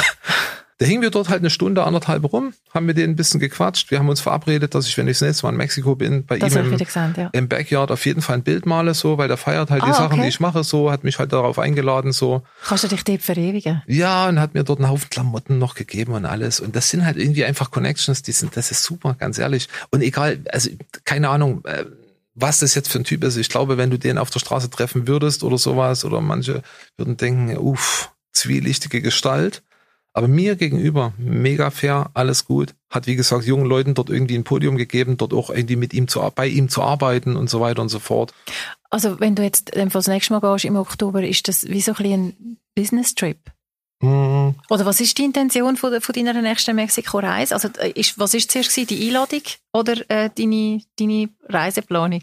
[0.78, 3.90] Da hingen wir dort halt eine Stunde, anderthalb rum, haben mit denen ein bisschen gequatscht.
[3.90, 6.38] Wir haben uns verabredet, dass ich, wenn ich das nächste Mal in Mexiko bin, bei
[6.38, 7.30] das ihm im, gesagt, ja.
[7.32, 9.92] im, Backyard auf jeden Fall ein Bild male, so, weil der feiert halt ah, die
[9.92, 10.22] Sachen, okay.
[10.22, 12.42] die ich mache, so, hat mich halt darauf eingeladen, so.
[12.62, 13.82] Kannst du dich dort verewigen?
[13.86, 16.60] Ja, und hat mir dort einen Haufen Klamotten noch gegeben und alles.
[16.60, 19.68] Und das sind halt irgendwie einfach Connections, die sind, das ist super, ganz ehrlich.
[19.90, 20.68] Und egal, also,
[21.06, 21.86] keine Ahnung, äh,
[22.34, 23.38] was das jetzt für ein Typ ist.
[23.38, 26.62] Ich glaube, wenn du den auf der Straße treffen würdest oder sowas, oder manche
[26.98, 29.62] würden denken, uff, zwielichtige Gestalt.
[30.16, 32.74] Aber mir gegenüber mega fair, alles gut.
[32.88, 36.08] Hat wie gesagt jungen Leuten dort irgendwie ein Podium gegeben, dort auch irgendwie mit ihm
[36.08, 38.32] zu, bei ihm zu arbeiten und so weiter und so fort.
[38.88, 42.06] Also wenn du jetzt das nächste Mal gehst im Oktober, ist das wie so ein,
[42.06, 43.36] ein Business Trip?
[44.00, 44.52] Mm.
[44.70, 47.52] Oder was ist die Intention von, von deiner nächsten Mexiko-Reise?
[47.52, 49.42] Also äh, ist, was ist zuerst die Einladung
[49.74, 52.22] oder äh, deine, deine Reiseplanung?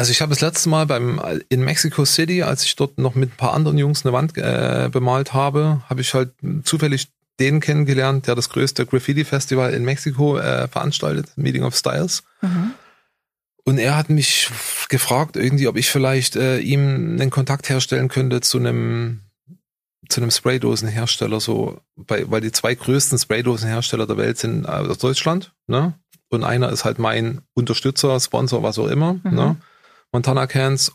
[0.00, 3.34] Also ich habe das letzte Mal beim in Mexico City, als ich dort noch mit
[3.34, 6.30] ein paar anderen Jungs eine Wand äh, bemalt habe, habe ich halt
[6.64, 7.08] zufällig
[7.38, 12.22] den kennengelernt, der das größte Graffiti-Festival in Mexiko äh, veranstaltet, Meeting of Styles.
[12.40, 12.70] Mhm.
[13.64, 14.48] Und er hat mich
[14.88, 19.20] gefragt, irgendwie, ob ich vielleicht äh, ihm einen Kontakt herstellen könnte zu einem
[20.08, 25.52] zu einem Spraydosenhersteller, so, bei, weil die zwei größten Spraydosenhersteller der Welt sind aus Deutschland,
[25.66, 25.92] ne?
[26.30, 29.34] Und einer ist halt mein Unterstützer, Sponsor, was auch immer, mhm.
[29.34, 29.56] ne?
[30.12, 30.92] Montana Cans.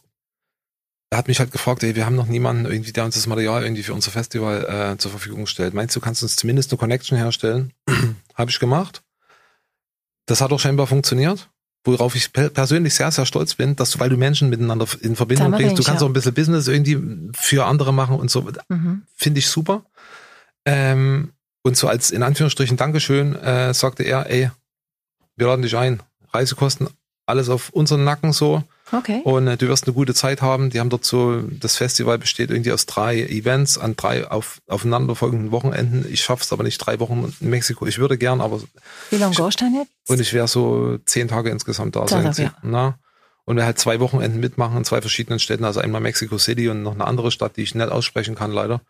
[1.10, 3.64] Er hat mich halt gefragt, ey, wir haben noch niemanden irgendwie, der uns das Material
[3.64, 5.74] irgendwie für unser Festival äh, zur Verfügung stellt.
[5.74, 7.74] Meinst du, kannst uns zumindest eine Connection herstellen?
[8.36, 9.04] Habe ich gemacht.
[10.26, 11.50] Das hat auch scheinbar funktioniert.
[11.84, 15.52] Worauf ich persönlich sehr, sehr stolz bin, dass du, weil du Menschen miteinander in Verbindung
[15.52, 16.06] bringst, du kannst ja.
[16.06, 18.42] auch ein bisschen Business irgendwie für andere machen und so.
[18.70, 19.04] Mhm.
[19.16, 19.86] Finde ich super.
[20.66, 24.50] Ähm, und so als in Anführungsstrichen Dankeschön äh, sagte er, ey,
[25.36, 26.02] wir laden dich ein.
[26.34, 26.90] Reisekosten,
[27.28, 28.64] alles auf unseren Nacken so.
[28.92, 29.22] Okay.
[29.24, 30.70] Und äh, du wirst eine gute Zeit haben.
[30.70, 35.52] Die haben dort so, das Festival besteht irgendwie aus drei Events an drei auf, aufeinanderfolgenden
[35.52, 36.06] Wochenenden.
[36.12, 37.88] Ich schaff's aber nicht drei Wochen in Mexiko.
[37.88, 38.62] Ich würde gern, aber.
[39.10, 39.92] Wie lange gehst du denn jetzt?
[40.08, 42.32] Und ich wäre so zehn Tage insgesamt da sein.
[42.38, 42.54] Ja.
[42.62, 43.00] Na?
[43.46, 46.82] Und wir halt zwei Wochenenden mitmachen in zwei verschiedenen Städten, also einmal Mexico City und
[46.82, 48.82] noch eine andere Stadt, die ich nicht aussprechen kann, leider.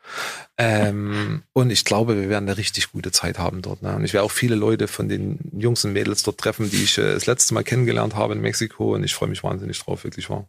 [0.57, 3.81] Ähm, und ich glaube, wir werden eine richtig gute Zeit haben dort.
[3.81, 3.93] Ne?
[3.95, 6.97] Und ich werde auch viele Leute von den Jungs und Mädels dort treffen, die ich
[6.97, 8.95] äh, das letzte Mal kennengelernt habe in Mexiko.
[8.95, 10.47] Und ich freue mich wahnsinnig drauf, wirklich wahr.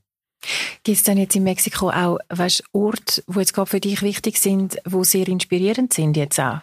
[0.84, 4.38] Gibt es denn jetzt in Mexiko auch weißt, Orte, wo jetzt gerade für dich wichtig
[4.38, 6.60] sind, wo sehr inspirierend sind jetzt auch?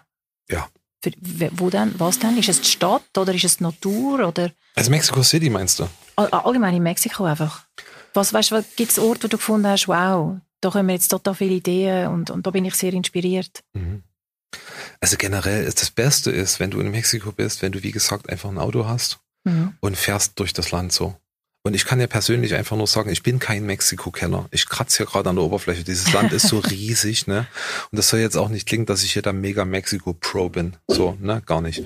[0.50, 0.70] Ja.
[1.04, 1.12] Für,
[1.58, 1.94] wo denn?
[1.98, 2.38] Was denn?
[2.38, 4.26] Ist es die Stadt oder ist es die Natur?
[4.26, 4.52] Oder?
[4.74, 5.89] Also Mexico City meinst du?
[6.16, 7.66] Allgemein in Mexiko einfach.
[8.13, 11.36] Was, weißt du, gibt es Orte, wo du gefunden hast, wow, da kommen jetzt total
[11.36, 13.63] viele Ideen und, und da bin ich sehr inspiriert?
[13.74, 14.04] Mhm.
[15.02, 18.30] Also generell ist das Beste ist, wenn du in Mexiko bist, wenn du wie gesagt
[18.30, 19.76] einfach ein Auto hast mhm.
[19.82, 21.16] und fährst durch das Land so.
[21.65, 24.47] Und ich kann ja persönlich einfach nur sagen, ich bin kein Mexiko-Kenner.
[24.52, 25.86] Ich kratze hier gerade an der Oberfläche.
[25.86, 27.47] Dieses Land ist so riesig, ne?
[27.89, 30.76] Und das soll jetzt auch nicht klingen, dass ich hier der mega Mexiko-Pro bin.
[30.88, 31.41] So, ne?
[31.45, 31.84] Gar nicht.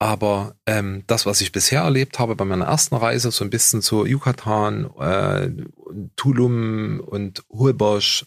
[0.00, 3.82] Aber ähm, das, was ich bisher erlebt habe bei meiner ersten Reise, so ein bisschen
[3.82, 5.48] zu Yucatan, äh,
[6.16, 8.26] Tulum und Holbosch,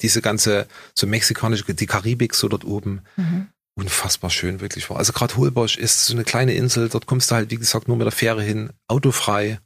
[0.00, 3.48] diese ganze so mexikanische, die Karibik so dort oben, mhm.
[3.74, 4.96] unfassbar schön wirklich war.
[4.96, 7.98] Also gerade Holbosch ist so eine kleine Insel, dort kommst du halt, wie gesagt, nur
[7.98, 9.60] mit der Fähre hin, autofrei,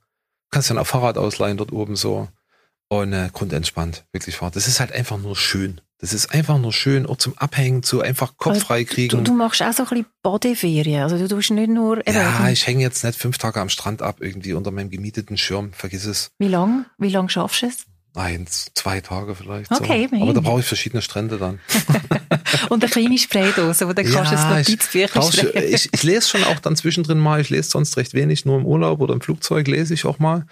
[0.51, 2.29] kannst dann auch Fahrrad ausleihen dort oben so
[2.89, 4.51] und äh, grundentspannt, wirklich war.
[4.51, 5.81] Das ist halt einfach nur schön.
[6.01, 9.09] Das ist einfach nur schön, auch zum Abhängen, zu einfach Kopf frei kriegen.
[9.09, 11.03] Du, du, machst auch so ein bisschen Bodyferien.
[11.03, 12.07] Also du tust nicht nur.
[12.09, 15.73] Ja, ich hänge jetzt nicht fünf Tage am Strand ab, irgendwie unter meinem gemieteten Schirm.
[15.73, 16.31] Vergiss es.
[16.39, 16.87] Wie lang?
[16.99, 17.87] Wie lang schaffst du es?
[18.19, 19.71] Eins, zwei Tage vielleicht.
[19.71, 20.21] Okay, so.
[20.21, 21.61] Aber da brauche ich verschiedene Strände dann.
[22.69, 26.45] und eine kleine Spraydose, wo du ja, kannst du Notizbücher ich, ich, ich lese schon
[26.45, 27.41] auch dann zwischendrin mal.
[27.41, 30.47] Ich lese sonst recht wenig, nur im Urlaub oder im Flugzeug lese ich auch mal.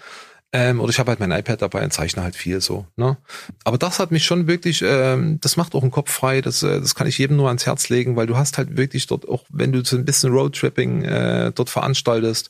[0.53, 2.85] Ähm, oder ich habe halt mein iPad dabei und zeichne halt viel so.
[2.95, 3.17] Ne?
[3.65, 6.39] Aber das hat mich schon wirklich, ähm, das macht auch den Kopf frei.
[6.39, 9.07] Das, äh, das kann ich jedem nur ans Herz legen, weil du hast halt wirklich
[9.07, 12.49] dort auch, wenn du so ein bisschen Roadtripping äh, dort veranstaltest,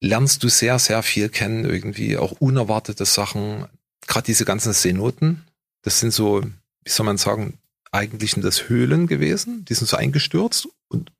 [0.00, 3.66] lernst du sehr, sehr viel kennen irgendwie, auch unerwartete Sachen.
[4.06, 5.44] Gerade diese ganzen Seenoten,
[5.82, 6.42] das sind so,
[6.84, 7.58] wie soll man sagen,
[7.92, 11.12] eigentlich sind das Höhlen gewesen, die sind so eingestürzt und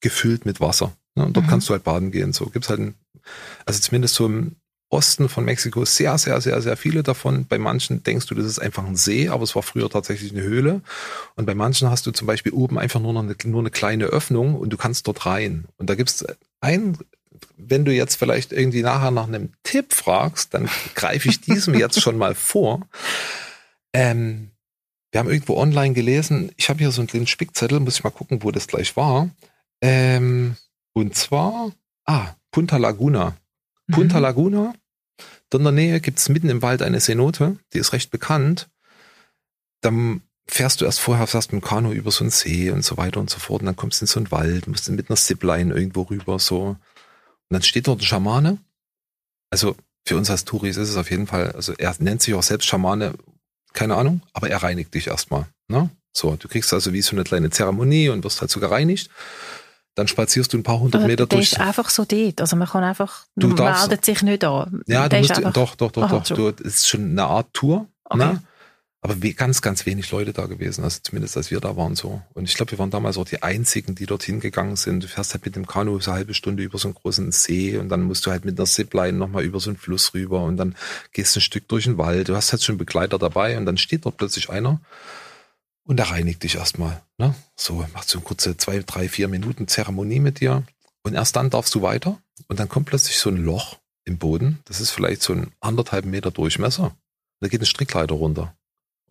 [0.00, 0.96] gefüllt mit Wasser.
[1.14, 1.24] Ne?
[1.24, 1.50] Und dort mhm.
[1.50, 2.32] kannst du halt baden gehen.
[2.32, 2.94] So gibt's halt, ein,
[3.66, 4.56] also zumindest so im
[4.90, 7.46] Osten von Mexiko sehr, sehr, sehr, sehr viele davon.
[7.46, 10.42] Bei manchen denkst du, das ist einfach ein See, aber es war früher tatsächlich eine
[10.42, 10.80] Höhle.
[11.36, 14.06] Und bei manchen hast du zum Beispiel oben einfach nur noch eine, nur eine kleine
[14.06, 15.66] Öffnung und du kannst dort rein.
[15.76, 16.24] Und da gibt's
[16.60, 16.98] ein,
[17.56, 22.00] wenn du jetzt vielleicht irgendwie nachher nach einem Tipp fragst, dann greife ich diesem jetzt
[22.00, 22.86] schon mal vor.
[23.92, 24.50] Ähm,
[25.12, 28.10] wir haben irgendwo online gelesen, ich habe hier so einen kleinen Spickzettel, muss ich mal
[28.10, 29.28] gucken, wo das gleich war.
[29.80, 30.56] Ähm,
[30.92, 31.72] und zwar,
[32.04, 33.36] ah, Punta Laguna.
[33.90, 34.22] Punta mhm.
[34.22, 34.74] Laguna
[35.58, 38.68] in der Nähe gibt es mitten im Wald eine Cenote, die ist recht bekannt.
[39.80, 42.96] Dann fährst du erst vorher, fährst mit dem Kanu über so einen See und so
[42.96, 43.62] weiter und so fort.
[43.62, 46.38] Und dann kommst du in so einen Wald, musst du mit einer Zipline irgendwo rüber,
[46.38, 46.76] so.
[47.50, 48.58] Und dann steht dort ein Schamane.
[49.50, 52.42] Also für uns als Touris ist es auf jeden Fall, also er nennt sich auch
[52.42, 53.14] selbst Schamane,
[53.72, 55.46] keine Ahnung, aber er reinigt dich erstmal.
[55.68, 55.90] Ne?
[56.12, 59.10] So, du kriegst also wie so eine kleine Zeremonie und wirst halt so gereinigt
[59.96, 61.52] dann spazierst du ein paar hundert Aber Meter der durch.
[61.52, 62.40] ist einfach so dort.
[62.40, 64.82] Also man kann einfach, Du darfst- meldet sich nicht an.
[64.86, 66.36] Ja, du musst, einfach- doch, doch, doch, Aha, doch.
[66.36, 67.86] Du, ist schon eine Art Tour.
[68.04, 68.18] Okay.
[68.18, 68.42] Ne?
[69.02, 72.20] Aber ganz, ganz wenig Leute da gewesen, also zumindest als wir da waren so.
[72.34, 75.02] Und ich glaube, wir waren damals auch die einzigen, die dorthin gegangen sind.
[75.02, 77.78] Du fährst halt mit dem Kanu so eine halbe Stunde über so einen großen See
[77.78, 80.58] und dann musst du halt mit einer Zipline nochmal über so einen Fluss rüber und
[80.58, 80.76] dann
[81.12, 82.28] gehst du ein Stück durch den Wald.
[82.28, 84.80] Du hast halt schon Begleiter dabei und dann steht dort plötzlich einer
[85.84, 87.00] und der reinigt dich erstmal.
[87.16, 87.34] Ne?
[87.56, 90.62] So, macht so eine kurze zwei, drei, vier Minuten Zeremonie mit dir
[91.04, 94.58] und erst dann darfst du weiter und dann kommt plötzlich so ein Loch im Boden.
[94.66, 96.94] Das ist vielleicht so ein anderthalb Meter Durchmesser.
[97.40, 98.54] Da geht eine Strickleiter runter.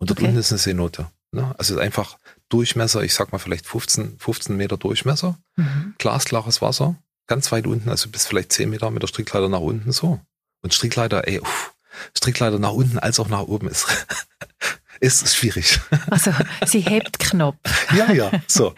[0.00, 0.24] Und Okay.
[0.26, 1.08] unten ist eine Seenote.
[1.32, 1.54] Ne?
[1.58, 5.94] Also einfach Durchmesser, ich sag mal vielleicht 15, 15 Meter Durchmesser, Mhm.
[5.98, 6.96] glasklares Wasser,
[7.28, 10.20] ganz weit unten, also bis vielleicht 10 Meter mit der Strickleiter nach unten so.
[10.62, 11.72] Und Strickleiter, ey, uff,
[12.16, 13.86] Strickleiter nach unten als auch nach oben ist,
[15.00, 15.80] ist schwierig.
[16.10, 16.32] Also
[16.66, 17.58] sie hebt Knopf.
[17.94, 18.74] ja, ja, so.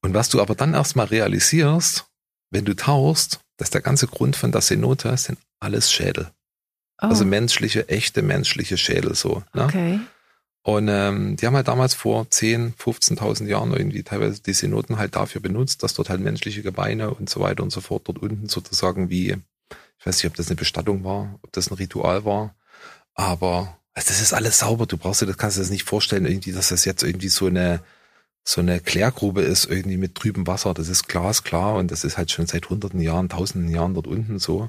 [0.00, 2.06] Und was du aber dann erstmal realisierst,
[2.50, 6.30] wenn du tauchst, dass der ganze Grund von der Cenote sind alles Schädel.
[7.00, 9.42] Oh, Also menschliche, echte menschliche Schädel so.
[9.54, 9.64] Ne?
[9.64, 10.00] okay.
[10.64, 15.16] Und ähm, die haben halt damals vor 10, 15.000 Jahren irgendwie teilweise die Cenoten halt
[15.16, 18.48] dafür benutzt, dass dort halt menschliche Gebeine und so weiter und so fort dort unten
[18.48, 19.36] sozusagen wie,
[19.98, 22.54] ich weiß nicht, ob das eine Bestattung war, ob das ein Ritual war,
[23.14, 24.86] aber also das ist alles sauber.
[24.86, 27.28] Du brauchst dir, das kannst du dir das nicht vorstellen, irgendwie, dass das jetzt irgendwie
[27.28, 27.82] so eine
[28.44, 30.74] so eine Klärgrube ist, irgendwie mit trübem Wasser.
[30.74, 34.38] Das ist glasklar und das ist halt schon seit hunderten Jahren, tausenden Jahren dort unten
[34.40, 34.68] so.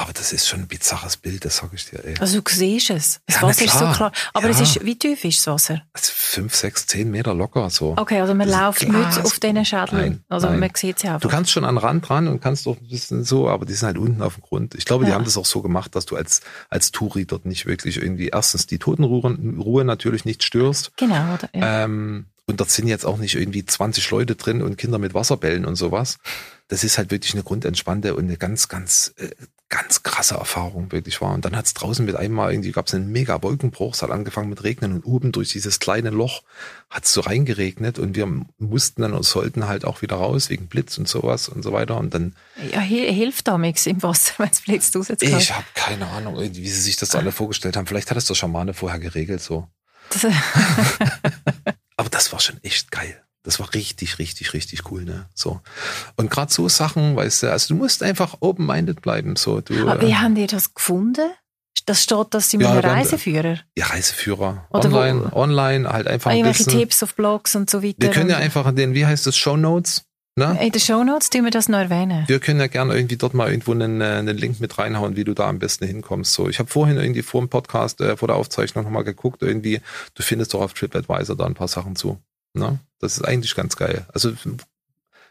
[0.00, 2.14] Aber das ist schon ein bizarres Bild, das sag ich dir, ey.
[2.18, 3.20] Also du siehst es.
[3.26, 4.12] Das Ja, Wasser ist so klar.
[4.32, 4.50] Aber Ja.
[4.52, 5.82] es ist, wie tief ist das Wasser?
[5.92, 7.94] Also fünf, sechs, zehn Meter locker so.
[7.98, 10.00] Okay, also man Das läuft nicht auf diesen Schädeln.
[10.00, 10.60] Nein, also nein.
[10.60, 11.30] man sieht sie Du einfach.
[11.30, 13.86] kannst schon an den Rand dran und kannst doch ein bisschen so, aber die sind
[13.86, 14.74] halt unten auf dem Grund.
[14.74, 15.16] Ich glaube, die Ja.
[15.16, 18.66] haben das auch so gemacht, dass du als, als Touri dort nicht wirklich irgendwie erstens
[18.66, 20.92] die Totenruhe Ruhe natürlich nicht störst.
[20.96, 21.48] Genau, oder?
[21.54, 21.84] Ja.
[21.84, 25.64] Ähm, und dort sind jetzt auch nicht irgendwie 20 Leute drin und Kinder mit Wasserbällen
[25.66, 26.16] und sowas.
[26.68, 29.28] Das ist halt wirklich eine grundentspannte und eine ganz, ganz, äh,
[29.70, 31.32] ganz krasse Erfahrung wirklich war.
[31.32, 34.10] Und dann hat es draußen mit einmal irgendwie, gab es einen mega Wolkenbruch, es hat
[34.10, 36.42] angefangen mit Regnen und oben durch dieses kleine Loch
[36.90, 38.26] hat es so reingeregnet und wir
[38.58, 41.96] mussten dann und sollten halt auch wieder raus wegen Blitz und sowas und so weiter.
[41.98, 42.34] Und dann,
[42.72, 45.38] ja, hi- hilft damals im Wasser, wenn es blitzt rauszukommen.
[45.38, 47.86] ich habe keine Ahnung, wie sie sich das alle vorgestellt haben.
[47.86, 49.68] Vielleicht hat es der Schamane vorher geregelt so.
[50.12, 50.26] Das,
[51.96, 53.22] Aber das war schon echt geil.
[53.42, 55.26] Das war richtig, richtig, richtig cool, ne?
[55.34, 55.60] So.
[56.16, 59.36] Und gerade so Sachen, weißt du, also du musst einfach open-minded bleiben.
[59.36, 61.30] So, du, Aber wie äh, haben die das gefunden?
[61.86, 63.58] Das steht das in Ja, dann- Reiseführer?
[63.76, 64.66] ja, Reiseführer.
[64.70, 66.80] Oder wo- online, online, halt einfach ein Irgendwelche bisschen.
[66.80, 67.96] Tipps auf Blogs und so weiter?
[67.98, 70.04] Wir können ja einfach in den, wie heißt das, Show Notes,
[70.36, 70.58] ne?
[70.60, 72.24] In den Shownotes tun wir das noch erwähnen.
[72.26, 75.24] Wir können ja gerne irgendwie dort mal irgendwo einen, äh, einen Link mit reinhauen, wie
[75.24, 76.34] du da am besten hinkommst.
[76.34, 79.80] So, ich habe vorhin irgendwie vor dem Podcast, äh, vor der Aufzeichnung nochmal geguckt, irgendwie,
[80.14, 82.18] du findest doch auf TripAdvisor da ein paar Sachen zu.
[82.54, 82.78] Ne?
[82.98, 84.06] Das ist eigentlich ganz geil.
[84.12, 84.32] Also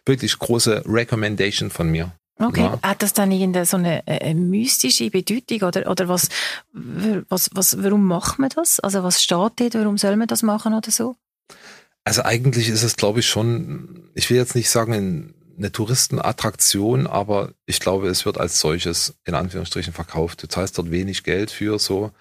[0.06, 2.12] wirklich große Recommendation von mir.
[2.42, 2.62] Okay.
[2.62, 2.80] Ja.
[2.82, 6.30] Hat das dann irgendeine so eine, äh, mystische Bedeutung oder, oder was,
[6.72, 8.80] was, was, warum macht man das?
[8.80, 9.74] Also was steht dort?
[9.74, 11.16] Warum soll man das machen oder so?
[12.06, 17.52] Also eigentlich ist es, glaube ich, schon, ich will jetzt nicht sagen, eine Touristenattraktion, aber
[17.66, 20.42] ich glaube, es wird als solches in Anführungsstrichen verkauft.
[20.42, 22.12] Du zahlst dort wenig Geld für so.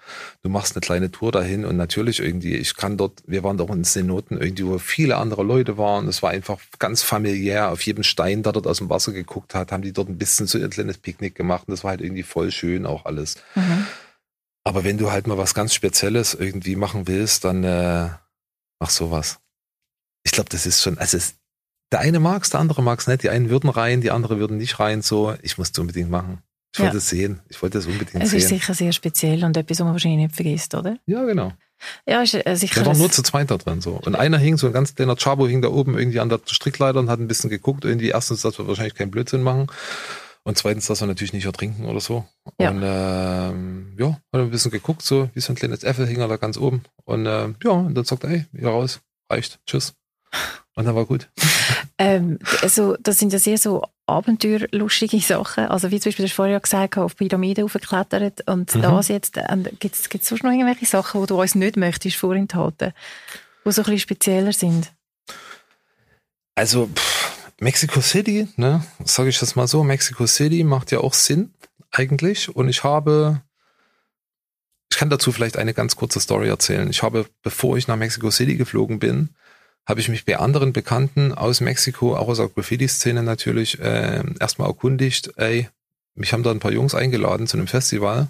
[0.43, 3.69] Du machst eine kleine Tour dahin und natürlich irgendwie, ich kann dort, wir waren doch
[3.69, 6.07] in Senoten irgendwie, wo viele andere Leute waren.
[6.07, 7.71] Es war einfach ganz familiär.
[7.71, 10.45] Auf jedem Stein, der dort aus dem Wasser geguckt hat, haben die dort ein bisschen
[10.45, 13.37] so ein kleines Picknick gemacht und das war halt irgendwie voll schön auch alles.
[13.55, 13.87] Mhm.
[14.65, 18.09] Aber wenn du halt mal was ganz Spezielles irgendwie machen willst, dann äh,
[18.79, 19.39] mach sowas.
[20.23, 21.38] Ich glaube, das ist schon, also es,
[21.91, 23.23] der eine mag es, der andere mag es nicht.
[23.23, 25.01] Die einen würden rein, die anderen würden nicht rein.
[25.01, 26.39] So, ich muss es unbedingt machen.
[26.73, 27.39] Ich wollte es sehen.
[27.49, 28.21] Ich wollte es unbedingt sehen.
[28.21, 30.97] Es ist sicher sehr speziell und etwas, was man wahrscheinlich nicht vergisst, oder?
[31.07, 31.51] Ja, genau.
[32.05, 32.81] Ja, ist, äh, sicher.
[32.81, 33.99] Der war nur zu zweit da drin so.
[34.05, 36.99] Und einer hing, so ein ganz kleiner Chabo hing da oben irgendwie an der Strickleiter
[36.99, 37.85] und hat ein bisschen geguckt.
[37.85, 39.67] Irgendwie erstens, dass wir wahrscheinlich keinen Blödsinn machen.
[40.43, 42.25] Und zweitens, dass wir natürlich nicht ertrinken oder so.
[42.59, 42.71] Ja.
[42.71, 46.27] Und ähm, ja, hat ein bisschen geguckt, so wie so ein kleines Äffel hing er
[46.27, 46.83] da ganz oben.
[47.03, 49.93] Und äh, ja, und dann sagt er, ey, wieder raus, reicht, tschüss.
[50.79, 51.29] Und dann war gut.
[51.97, 55.65] ähm, also, das sind ja sehr so abenteuerlustige Sachen.
[55.65, 58.47] Also, wie zum Beispiel, du hast vorher gesagt, auf Pyramiden aufgeklettert.
[58.47, 58.81] Und mhm.
[58.81, 62.93] das jetzt, äh, gibt es sonst noch irgendwelche Sachen, die du uns nicht möchtest vorenthalten,
[63.65, 64.93] die so ein bisschen spezieller sind?
[66.55, 71.13] Also, pff, Mexico City, ne, sage ich das mal so, Mexico City macht ja auch
[71.13, 71.53] Sinn,
[71.91, 72.55] eigentlich.
[72.55, 73.41] Und ich habe,
[74.89, 76.89] ich kann dazu vielleicht eine ganz kurze Story erzählen.
[76.89, 79.35] Ich habe, bevor ich nach Mexico City geflogen bin,
[79.89, 84.67] habe ich mich bei anderen Bekannten aus Mexiko, auch aus der Graffiti-Szene natürlich, äh, erstmal
[84.67, 85.67] erkundigt, ey,
[86.13, 88.27] mich haben da ein paar Jungs eingeladen zu einem Festival.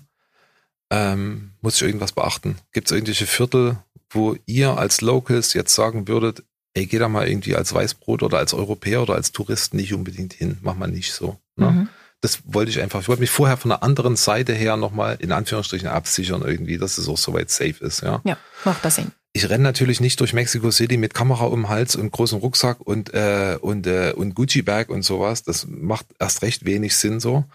[0.90, 2.58] Ähm, muss ich irgendwas beachten?
[2.72, 3.78] Gibt es irgendwelche Viertel,
[4.10, 6.44] wo ihr als Locals jetzt sagen würdet,
[6.76, 10.34] ey, geh da mal irgendwie als Weißbrot oder als Europäer oder als Tourist nicht unbedingt
[10.34, 10.58] hin.
[10.62, 11.40] Mach mal nicht so.
[11.58, 11.72] Ne?
[11.72, 11.90] Mhm.
[12.22, 13.02] Das wollte ich einfach.
[13.02, 16.98] Ich wollte mich vorher von der anderen Seite her nochmal in Anführungsstrichen absichern irgendwie, dass
[16.98, 18.02] es auch soweit safe ist.
[18.02, 21.62] Ja, ja macht das Sinn ich renne natürlich nicht durch Mexico City mit Kamera um
[21.62, 25.44] den Hals und großem Rucksack und äh, und äh, und Gucci Bag und sowas.
[25.44, 27.46] Das macht erst recht wenig Sinn so.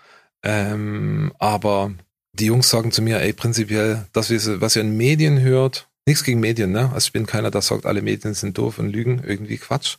[0.43, 1.93] Ähm, aber
[2.33, 6.41] die Jungs sagen zu mir, ey, prinzipiell, das, was ihr in Medien hört, nichts gegen
[6.41, 6.91] Medien, ne?
[6.95, 9.99] Also ich bin keiner, der sagt, alle Medien sind doof und lügen, irgendwie Quatsch.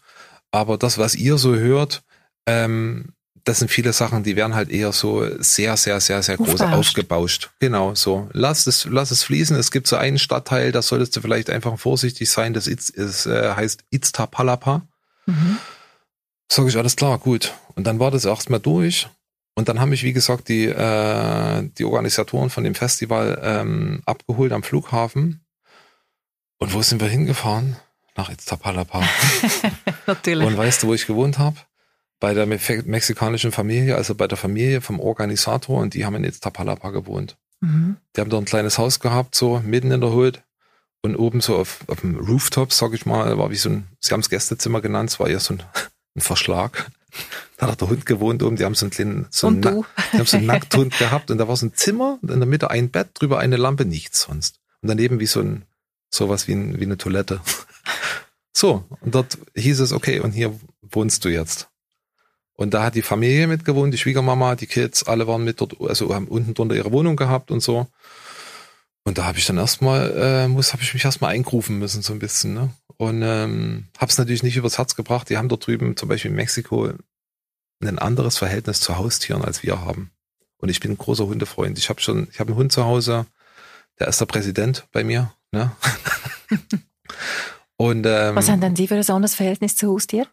[0.49, 2.03] Aber das, was ihr so hört,
[2.47, 3.13] ähm,
[3.45, 7.51] das sind viele Sachen, die werden halt eher so sehr, sehr, sehr, sehr groß aufgebauscht.
[7.59, 8.27] Genau, so.
[8.33, 9.55] Lass es, lass es fließen.
[9.55, 12.53] Es gibt so einen Stadtteil, da solltest du vielleicht einfach vorsichtig sein.
[12.53, 14.81] Das ist, ist, äh, heißt Iztapalapa.
[15.27, 15.57] Mhm.
[16.51, 17.53] Sag ich, alles klar, gut.
[17.75, 19.07] Und dann war das erstmal durch.
[19.53, 24.53] Und dann haben mich, wie gesagt, die, äh, die Organisatoren von dem Festival ähm, abgeholt
[24.53, 25.45] am Flughafen.
[26.57, 27.75] Und wo sind wir hingefahren?
[28.17, 29.03] Nach Iztapalapa.
[30.07, 30.47] Natürlich.
[30.47, 31.57] Und weißt du, wo ich gewohnt habe?
[32.19, 36.91] Bei der mexikanischen Familie, also bei der Familie vom Organisator und die haben in Iztapalapa
[36.91, 37.37] gewohnt.
[37.61, 37.97] Mhm.
[38.15, 40.41] Die haben da ein kleines Haus gehabt, so mitten in der Hood
[41.01, 44.13] und oben so auf, auf dem Rooftop, sag ich mal, war wie so ein, sie
[44.13, 45.63] haben es Gästezimmer genannt, es war eher so ein,
[46.15, 46.89] ein Verschlag.
[47.57, 50.25] Da hat der Hund gewohnt oben, die haben so einen kleinen, so einen, die haben
[50.25, 53.09] so einen Nackthund gehabt und da war so ein Zimmer, in der Mitte ein Bett,
[53.13, 54.59] drüber eine Lampe, nichts sonst.
[54.81, 55.63] Und daneben wie so ein,
[56.09, 57.41] sowas wie, ein, wie eine Toilette.
[58.57, 61.67] So, und dort hieß es, okay, und hier wohnst du jetzt.
[62.55, 66.13] Und da hat die Familie mitgewohnt, die Schwiegermama, die Kids, alle waren mit dort, also
[66.13, 67.87] haben unten drunter ihre Wohnung gehabt und so.
[69.03, 72.13] Und da habe ich dann erstmal, äh, muss, habe ich mich erstmal eingrufen müssen, so
[72.13, 72.69] ein bisschen, ne?
[72.97, 75.29] Und ähm, habe es natürlich nicht übers Herz gebracht.
[75.29, 76.89] Die haben dort drüben, zum Beispiel in Mexiko,
[77.81, 80.11] ein anderes Verhältnis zu Haustieren, als wir haben.
[80.57, 81.77] Und ich bin ein großer Hundefreund.
[81.77, 83.25] Ich habe schon, ich habe einen Hund zu Hause,
[83.99, 85.71] der ist der Präsident bei mir, ne?
[87.77, 90.27] Und ähm, was haben denn Sie für ein besonderes Verhältnis zu Haustieren?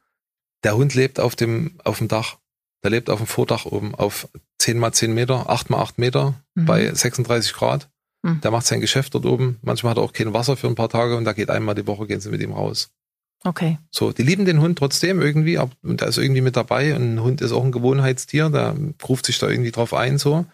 [0.65, 2.39] Der Hund lebt auf dem, auf dem Dach.
[2.83, 6.35] Der lebt auf dem Vordach oben auf 10 mal 10 Meter, 8 mal 8 Meter
[6.55, 6.67] mhm.
[6.67, 7.89] bei 36 Grad.
[8.23, 8.41] Mhm.
[8.41, 9.59] Der macht sein Geschäft dort oben.
[9.63, 11.87] Manchmal hat er auch kein Wasser für ein paar Tage und da geht einmal die
[11.87, 12.91] Woche, gehen sie mit ihm raus.
[13.45, 13.79] Okay.
[13.91, 17.23] So, die lieben den Hund trotzdem irgendwie, aber der ist irgendwie mit dabei und ein
[17.23, 18.77] Hund ist auch ein Gewohnheitstier, der
[19.09, 20.47] ruft sich da irgendwie drauf ein, so.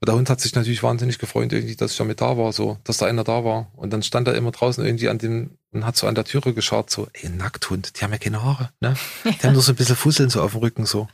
[0.00, 2.52] Und der Hund hat sich natürlich wahnsinnig gefreut, irgendwie, dass ich da mit da war,
[2.52, 3.72] so, dass da einer da war.
[3.74, 6.54] Und dann stand er immer draußen irgendwie an dem, und hat so an der Türe
[6.54, 8.94] geschaut, so, ey, Nackthund, die haben ja keine Haare, ne?
[9.24, 9.30] Ja.
[9.32, 11.08] Die haben nur so ein bisschen Fusseln so auf dem Rücken, so.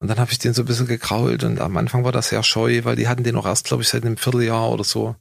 [0.00, 2.42] Und dann habe ich den so ein bisschen gekrault und am Anfang war das sehr
[2.42, 5.16] scheu, weil die hatten den auch erst, glaube ich, seit einem Vierteljahr oder so.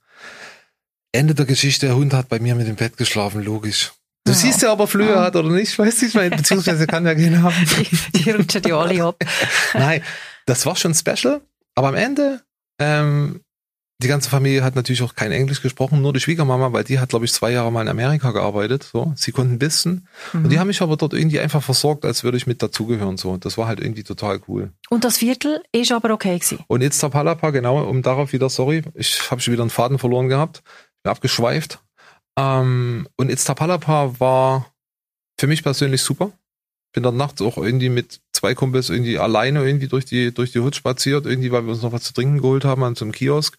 [1.14, 3.94] Ende der Geschichte, der Hund hat bei mir mit dem Bett geschlafen, logisch.
[4.26, 4.38] Du ja.
[4.38, 5.22] siehst ja, ob er Flöhe ja.
[5.22, 7.56] hat oder nicht, weißt du, ich meine, beziehungsweise kann ja keinen haben.
[8.14, 9.24] Die, die rutschen die alle ab.
[9.74, 10.04] Nein,
[10.46, 11.42] das war schon special,
[11.76, 12.42] aber am Ende
[12.80, 13.42] ähm,
[14.02, 17.10] die ganze Familie hat natürlich auch kein Englisch gesprochen, nur die Schwiegermama, weil die hat,
[17.10, 18.84] glaube ich, zwei Jahre mal in Amerika gearbeitet.
[18.84, 20.08] So, sie konnten ein bisschen.
[20.34, 20.44] Mhm.
[20.44, 23.18] Und die haben mich aber dort irgendwie einfach versorgt, als würde ich mit dazugehören.
[23.18, 24.72] So, das war halt irgendwie total cool.
[24.90, 26.60] Und das Viertel ist aber okay gewesen.
[26.68, 30.28] Und jetzt Tapalapa, genau, um darauf wieder, sorry, ich habe schon wieder einen Faden verloren
[30.28, 30.64] gehabt,
[31.04, 31.80] bin abgeschweift.
[32.38, 34.74] Ähm, und Iztapalapa war
[35.40, 36.32] für mich persönlich super.
[36.94, 40.60] Bin dort nachts auch irgendwie mit zwei Kumpels irgendwie alleine irgendwie durch die, durch die
[40.60, 43.12] Hut spaziert, irgendwie, weil wir uns noch was zu trinken geholt haben an so einem
[43.12, 43.58] Kiosk.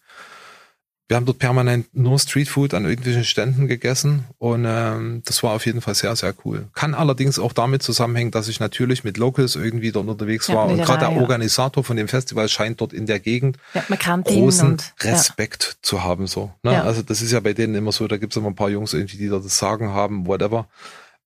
[1.07, 5.63] Wir haben dort permanent nur Streetfood an irgendwelchen Ständen gegessen und ähm, das war auf
[5.67, 6.67] jeden Fall sehr, sehr cool.
[6.73, 10.65] Kann allerdings auch damit zusammenhängen, dass ich natürlich mit Locals irgendwie dort unterwegs Ja, war
[10.67, 11.21] und gerade der ja.
[11.21, 13.83] Organisator von dem Festival scheint dort in der Gegend Ja,
[14.23, 16.25] großen und, Respekt zu haben.
[16.25, 16.51] so.
[16.63, 16.81] Ne?
[16.81, 18.93] Also das ist ja bei denen immer so, da gibt es immer ein paar Jungs
[18.95, 20.67] irgendwie, die da das Sagen haben, whatever.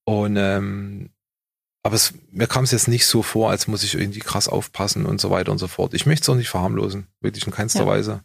[0.04, 1.10] Und ähm,
[1.84, 5.06] aber es, mir kam es jetzt nicht so vor, als muss ich irgendwie krass aufpassen
[5.06, 5.94] und so weiter und so fort.
[5.94, 7.88] Ich möchte es auch nicht verharmlosen, wirklich in keinster Ja.
[7.88, 8.22] Weise.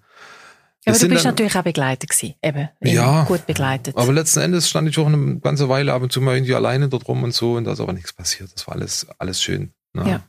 [0.87, 2.69] Ja, aber du bist dann- natürlich auch begleitet gewesen, eben.
[2.83, 3.97] Ja, Gut begleitet.
[3.97, 6.89] Aber letzten Endes stand ich auch eine ganze Weile ab und zu mal irgendwie alleine
[6.89, 8.51] dort rum und so und da ist aber nichts passiert.
[8.55, 9.73] Das war alles, alles schön.
[9.95, 10.09] Ne?
[10.11, 10.23] Ja.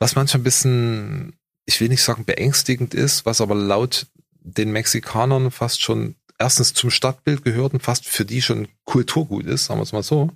[0.00, 4.06] Was manchmal ein bisschen, ich will nicht sagen beängstigend ist, was aber laut
[4.42, 9.66] den Mexikanern fast schon erstens zum Stadtbild gehört und fast für die schon Kulturgut ist,
[9.66, 10.30] sagen wir es mal so,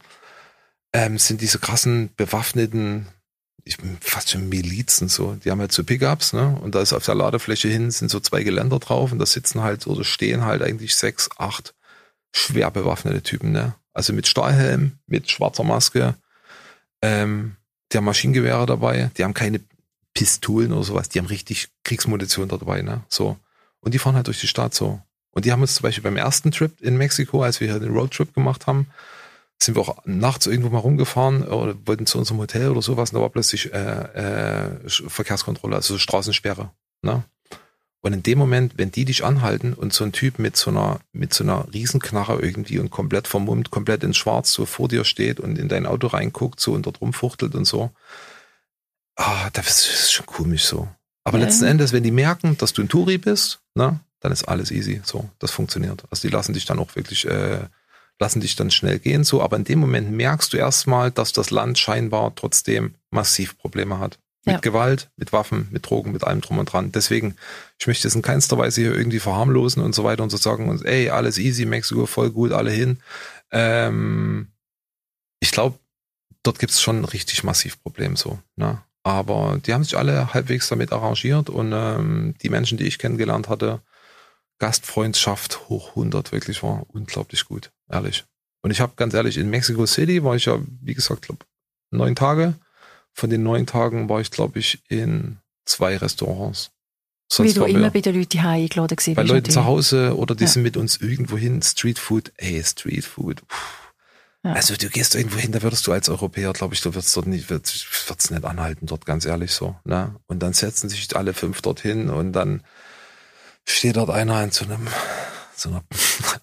[0.94, 3.09] ähm, sind diese krassen bewaffneten,
[3.64, 5.35] ich bin fast schon Milizen so.
[5.35, 6.57] Die haben halt so Pickups, ne?
[6.62, 9.62] Und da ist auf der Ladefläche hin sind so zwei Geländer drauf und da sitzen
[9.62, 11.74] halt oder stehen halt eigentlich sechs, acht
[12.33, 13.74] schwer bewaffnete Typen, ne?
[13.92, 16.14] Also mit Stahlhelm, mit schwarzer Maske,
[17.02, 17.57] ähm,
[17.92, 19.61] die haben Maschinengewehre dabei, die haben keine
[20.14, 23.02] Pistolen oder sowas, die haben richtig Kriegsmunition da dabei, ne?
[23.09, 23.37] So.
[23.80, 25.00] Und die fahren halt durch die Stadt so.
[25.33, 27.92] Und die haben uns zum Beispiel beim ersten Trip in Mexiko, als wir hier den
[27.92, 28.87] Roadtrip gemacht haben,
[29.62, 33.16] sind wir auch nachts irgendwo mal rumgefahren oder wollten zu unserem Hotel oder sowas und
[33.16, 36.70] da war plötzlich äh, äh, Verkehrskontrolle, also Straßensperre.
[37.02, 37.24] Ne?
[38.00, 41.00] Und in dem Moment, wenn die dich anhalten und so ein Typ mit so einer,
[41.12, 45.40] mit so einer Riesenknarre irgendwie und komplett vermummt, komplett in Schwarz so vor dir steht
[45.40, 47.90] und in dein Auto reinguckt so und dort rumfuchtelt und so,
[49.16, 50.86] ah, das ist schon komisch so.
[51.24, 51.44] Aber Ja.
[51.46, 55.00] letzten Endes, wenn die merken, dass du ein Touri bist, ne, dann ist alles easy.
[55.04, 56.04] So, das funktioniert.
[56.10, 57.60] Also die lassen dich dann auch wirklich, äh,
[58.20, 59.24] lassen dich dann schnell gehen.
[59.24, 63.98] So, aber in dem Moment merkst du erstmal, dass das Land scheinbar trotzdem massiv Probleme
[63.98, 64.18] hat.
[64.46, 64.61] Mit Ja.
[64.61, 66.92] Gewalt, mit Waffen, mit Drogen, mit allem drum und dran.
[66.92, 67.35] Deswegen,
[67.79, 70.68] ich möchte es in keinster Weise hier irgendwie verharmlosen und so weiter und so sagen
[70.68, 72.98] und ey, alles easy, Mexiko voll gut, alle hin.
[73.50, 74.48] Ähm,
[75.40, 75.79] ich glaube,
[76.42, 78.38] dort gibt es schon richtig massiv Probleme so.
[78.57, 78.83] Ne?
[79.03, 83.48] Aber die haben sich alle halbwegs damit arrangiert und ähm, die Menschen, die ich kennengelernt
[83.48, 83.81] hatte,
[84.59, 88.25] Gastfreundschaft hoch 100 wirklich war unglaublich gut, ehrlich.
[88.62, 91.44] Und ich habe ganz ehrlich, in Mexico City war ich ja, wie gesagt, glaub,
[91.90, 92.55] neun Tage.
[93.12, 96.70] Von den neun Tagen war ich, glaube ich, in zwei Restaurants.
[97.38, 99.23] Wie du immer bei den Leuten eingeladen gewesen bei.
[99.23, 99.64] Leuten zu.
[99.64, 100.51] Hause oder die Ja.
[100.51, 103.42] sind mit uns irgendwo hin, Streetfood, ey, Streetfood.
[104.44, 104.53] Ja.
[104.53, 107.27] Also du gehst irgendwo hin, da würdest du als Europäer, glaube ich, du wirst dort
[107.27, 107.64] nicht, wird,
[108.09, 109.75] wird's nicht anhalten dort, ganz ehrlich so.
[109.85, 110.14] Ne?
[110.27, 112.62] Und dann setzen sich alle fünf dorthin und dann
[113.66, 114.87] steht dort einer in so einem
[115.57, 115.83] so einer,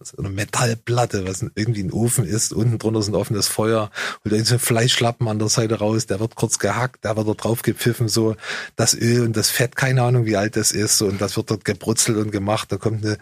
[0.03, 2.53] so einer Metallplatte, was irgendwie ein Ofen ist.
[2.53, 3.91] Unten drunter ist ein offenes Feuer.
[4.23, 6.05] Und da ist ein Fleischlappen an der Seite raus.
[6.05, 8.35] Der wird kurz gehackt, der wird dort drauf gepfiffen, so
[8.75, 10.97] das Öl und das Fett, keine Ahnung, wie alt das ist.
[10.97, 12.71] So, und das wird dort gebrutzelt und gemacht.
[12.71, 13.17] Da kommt eine,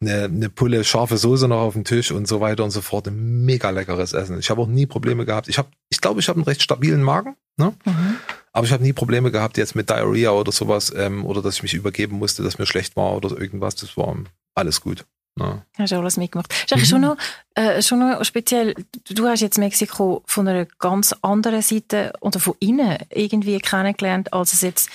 [0.00, 3.08] eine, eine Pulle scharfe Soße noch auf den Tisch und so weiter und so fort.
[3.08, 4.38] Ein mega leckeres Essen.
[4.38, 5.48] Ich habe auch nie Probleme gehabt.
[5.48, 7.36] Ich habe, ich glaube, ich habe einen recht stabilen Magen.
[7.56, 7.74] Ne?
[7.84, 8.16] Mhm.
[8.52, 11.62] Aber ich habe nie Probleme gehabt jetzt mit Diarrhea oder sowas ähm, oder dass ich
[11.62, 13.76] mich übergeben musste, dass mir schlecht war oder irgendwas.
[13.76, 14.16] Das war
[14.54, 15.06] alles gut.
[15.34, 15.62] Ne?
[15.78, 16.52] Hast du alles mitgemacht.
[16.52, 17.16] Ist eigentlich schon, noch,
[17.54, 18.74] äh, schon noch speziell,
[19.10, 24.52] du hast jetzt Mexiko von einer ganz anderen Seite oder von innen irgendwie kennengelernt, als
[24.52, 24.90] es jetzt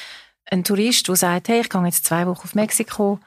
[0.45, 3.19] ein Tourist, der sagt, hey, ich gehe jetzt zwei Wochen auf Mexiko,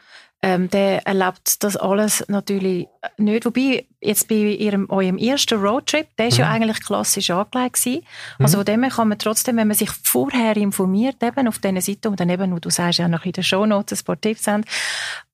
[0.42, 3.44] ähm, der erlebt das alles natürlich nicht.
[3.44, 8.06] Wobei, jetzt bei ihrem, eurem ersten Roadtrip, der ist ja eigentlich klassisch angelegt gewesen.
[8.38, 11.80] Also von dem her kann man trotzdem, wenn man sich vorher informiert, eben auf diesen
[11.80, 14.46] Seiten, und dann eben, wo du sagst, ja noch in den Shownotes ein paar Tipps
[14.46, 14.64] haben,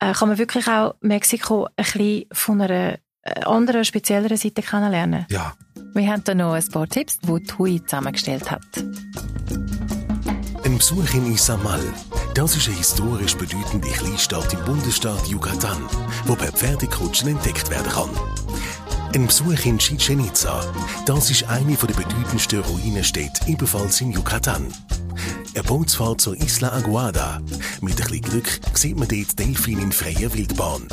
[0.01, 5.27] äh, kann man wirklich auch Mexiko ein bisschen von einer äh, anderen, spezielleren Seite kennenlernen.
[5.31, 5.55] Ja,
[5.95, 8.62] Wir haben da noch ein paar Tipps, die Tui zusammengestellt hat.
[10.77, 11.81] Ein Besuch in Izamal.
[12.35, 15.79] Das ist eine historisch bedeutende Kleinstadt im Bundesstaat Yucatan,
[16.27, 18.11] wo per Pferdekutschen entdeckt werden kann.
[19.15, 20.62] Ein Besuch in Chichen Itza.
[21.07, 24.67] Das ist eine der bedeutendsten Ruinenstädte ebenfalls in Yucatan.
[25.55, 27.41] Eine Bootsfahrt zur Isla Aguada.
[27.81, 30.87] Mit ein bisschen Glück sieht man dort Delfin in freier Wildbahn.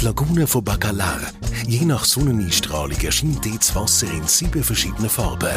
[0.00, 1.20] Die Lagune von Bacalar.
[1.66, 5.48] Je nach Sonneneinstrahlung erscheint dort das Wasser in sieben verschiedenen Farben.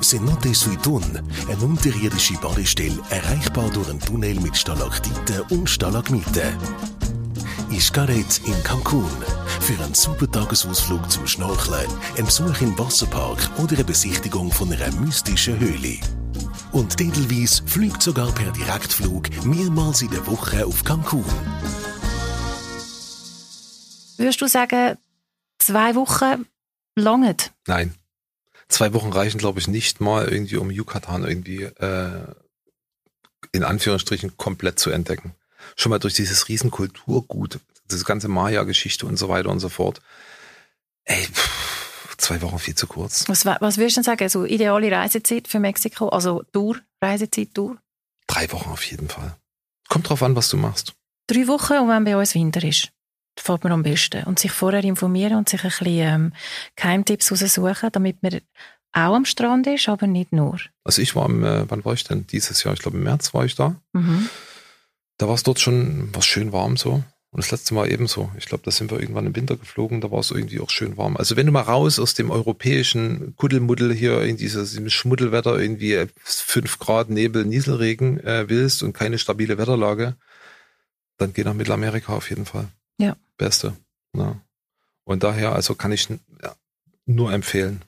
[0.00, 1.04] Cenote Suitun,
[1.48, 6.56] eine unterirdische Badestelle, erreichbar durch einen Tunnel mit Stalaktiten und Stalagmiten.
[7.70, 9.10] Iscaret in Cancun.
[9.60, 14.92] Für einen super Tagesausflug zum Schnorcheln, einen Besuch im Wasserpark oder eine Besichtigung von einer
[14.96, 15.98] mystischen Höhle.
[16.72, 21.24] Und Edelweiss fliegt sogar per Direktflug mehrmals in der Woche auf Cancun.
[24.22, 24.96] Würdest du sagen,
[25.58, 26.46] zwei Wochen
[26.96, 27.36] langen?
[27.66, 27.94] nein.
[28.68, 32.26] Zwei Wochen reichen, glaube ich, nicht mal irgendwie, um Yucatan irgendwie äh,
[33.52, 35.34] in Anführungsstrichen komplett zu entdecken.
[35.76, 37.60] Schon mal durch dieses Riesenkulturgut,
[37.90, 40.00] diese ganze Maya-Geschichte und so weiter und so fort.
[41.04, 43.28] Ey, pff, zwei Wochen viel zu kurz.
[43.28, 46.08] Was, was würdest du denn sagen, so ideale Reisezeit für Mexiko?
[46.08, 47.76] Also Tour, Reisezeit, Tour?
[48.26, 49.36] Drei Wochen auf jeden Fall.
[49.90, 50.94] Kommt drauf an, was du machst.
[51.26, 52.90] Drei Wochen und wenn bei uns Winter ist,
[53.36, 54.24] fährt man am besten.
[54.24, 56.32] Und sich vorher informieren und sich ein bisschen ähm,
[56.76, 58.40] Geheimtipps raussuchen, damit man
[58.92, 60.58] auch am Strand ist, aber nicht nur.
[60.84, 62.26] Also ich war im, äh, wann war ich denn?
[62.26, 63.76] Dieses Jahr, ich glaube im März war ich da.
[63.92, 64.28] Mhm.
[65.18, 67.02] Da war es dort schon, was schön warm so.
[67.32, 68.30] Und das letzte Mal ebenso.
[68.36, 70.98] Ich glaube, da sind wir irgendwann im Winter geflogen, da war es irgendwie auch schön
[70.98, 71.16] warm.
[71.16, 76.78] Also wenn du mal raus aus dem europäischen Kuddelmuddel hier in dieses Schmuddelwetter, irgendwie fünf
[76.78, 80.16] Grad Nebel, Nieselregen äh, willst und keine stabile Wetterlage,
[81.16, 82.68] dann geh nach Mittelamerika auf jeden Fall.
[82.98, 83.16] Ja.
[83.36, 83.76] Beste.
[84.16, 84.40] Ja.
[85.04, 86.08] Und daher, also kann ich
[87.06, 87.82] nur empfehlen.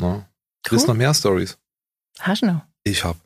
[0.00, 0.14] Ja.
[0.16, 0.24] Cool.
[0.70, 1.58] Willst du noch mehr Stories?
[2.20, 2.62] Hast du noch?
[2.84, 3.16] Ich hab.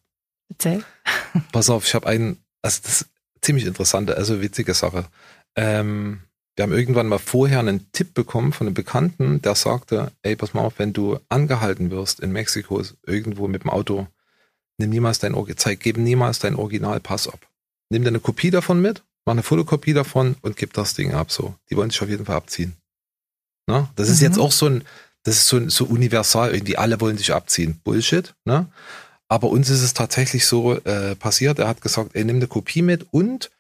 [0.49, 0.85] Erzähl.
[1.53, 3.09] Pass auf, ich habe einen, also das ist
[3.43, 5.07] ziemlich interessante, also witzige Sache.
[5.57, 6.23] Ähm,
[6.57, 10.55] wir haben irgendwann mal vorher einen Tipp bekommen von einem Bekannten, der sagte, ey, pass
[10.55, 14.09] mal auf, wenn du angehalten wirst in Mexiko irgendwo mit dem Auto,
[14.79, 17.49] nimm niemals dein zeig, gib niemals deinen Originalpass ab.
[17.91, 21.31] Nimm dir eine Kopie davon mit, mach eine Fotokopie davon und gib das Ding ab.
[21.31, 22.77] So, die wollen sich auf jeden Fall abziehen.
[23.67, 23.91] Na?
[23.97, 24.27] Das ist Mhm.
[24.27, 24.85] jetzt auch so ein,
[25.25, 27.81] das ist so, so universal, irgendwie alle wollen sich abziehen.
[27.85, 28.67] Bullshit, ne?
[29.31, 31.59] Aber uns ist es tatsächlich so äh, passiert.
[31.59, 33.51] Er hat gesagt, ey, nimm eine Kopie mit und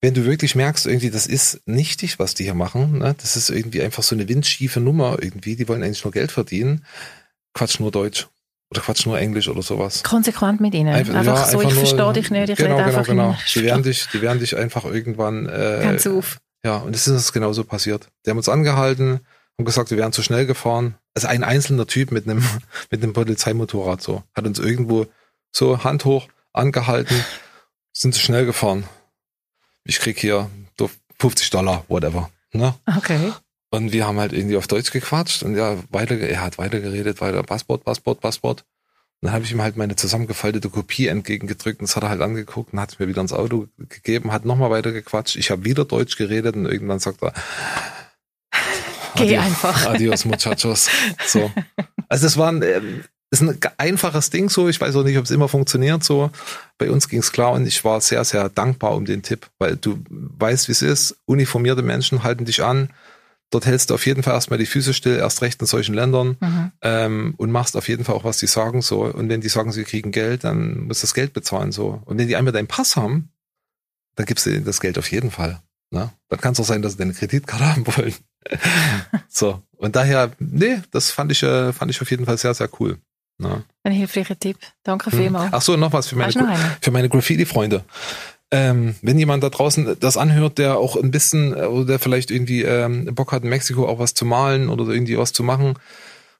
[0.00, 3.14] wenn du wirklich merkst, irgendwie, das ist nichtig, was die hier machen, ne?
[3.18, 6.84] das ist irgendwie einfach so eine windschiefe Nummer irgendwie, die wollen eigentlich nur Geld verdienen,
[7.54, 8.26] quatsch nur Deutsch
[8.72, 10.02] oder quatsch nur Englisch oder sowas.
[10.02, 10.94] Konsequent mit ihnen.
[10.94, 13.36] Einfach, ja, so, ich nur- verstehe dich nicht, ich genau, rede genau, einfach genau.
[13.54, 16.38] Die werden dich, die werden dich einfach irgendwann, äh, Ganz auf.
[16.64, 18.08] ja, und es ist uns genauso passiert.
[18.24, 19.20] Die haben uns angehalten,
[19.58, 20.94] haben gesagt, wir wären zu schnell gefahren.
[21.14, 22.42] Also ein einzelner Typ mit einem,
[22.90, 25.06] mit einem Polizeimotorrad so, hat uns irgendwo
[25.50, 27.22] so Hand hoch angehalten,
[27.92, 28.84] sind zu schnell gefahren.
[29.84, 30.48] Ich krieg hier
[30.78, 32.30] so 50 Dollar, whatever.
[32.52, 32.74] Ne?
[32.96, 33.32] Okay.
[33.74, 37.42] Und wir haben halt irgendwie auf Deutsch gequatscht und ja, weiter, er hat weitergeredet, weiter
[37.42, 38.60] Passport, Passport, Passport.
[39.20, 42.20] Und dann habe ich ihm halt meine zusammengefaltete Kopie entgegengedrückt und das hat er halt
[42.20, 45.36] angeguckt und hat es mir wieder ins Auto gegeben, hat nochmal weiter gequatscht.
[45.36, 47.32] Ich habe wieder Deutsch geredet und irgendwann sagt er,
[49.16, 49.86] Geh Adios- einfach.
[49.94, 50.90] Adios, muchachos.
[51.26, 51.50] So.
[52.08, 54.68] Also das war ein, ähm, ist ein einfaches Ding so.
[54.68, 56.30] Ich weiß auch nicht, ob es immer funktioniert so.
[56.76, 59.76] Bei uns ging es klar und ich war sehr, sehr dankbar um den Tipp, weil
[59.76, 61.16] du weißt, wie es ist.
[61.24, 62.90] Uniformierte Menschen halten dich an.
[63.52, 66.36] Dort hältst du auf jeden Fall erstmal die Füße still, erst recht in solchen Ländern
[66.40, 66.72] Mhm.
[66.82, 69.02] ähm, und machst auf jeden Fall auch, was die sagen so.
[69.04, 72.02] Und wenn die sagen, sie kriegen Geld, dann musst du das Geld bezahlen so.
[72.06, 73.30] Und wenn die einmal deinen Pass haben,
[74.16, 75.60] dann gibst du ihnen das Geld auf jeden Fall.
[75.90, 76.10] Ne?
[76.28, 78.14] Dann kann es auch sein, dass sie deine Kreditkarte haben wollen.
[79.28, 79.62] so.
[79.76, 82.98] Und daher, nee, das fand ich, äh, fand ich auf jeden Fall sehr, sehr cool.
[83.38, 83.64] Ne?
[83.82, 84.56] Ein hilfreicher Tipp.
[84.82, 85.18] Danke Hm.
[85.18, 85.52] vielmals.
[85.52, 86.32] Ach so, noch was für meine,
[86.80, 87.84] für meine Graffiti-Freunde.
[88.54, 92.30] Ähm, wenn jemand da draußen das anhört, der auch ein bisschen, äh, oder der vielleicht
[92.30, 95.78] irgendwie ähm, Bock hat, in Mexiko auch was zu malen oder irgendwie was zu machen,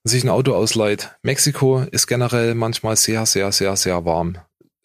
[0.04, 1.16] sich ein Auto ausleiht.
[1.22, 4.36] Mexiko ist generell manchmal sehr, sehr, sehr, sehr warm.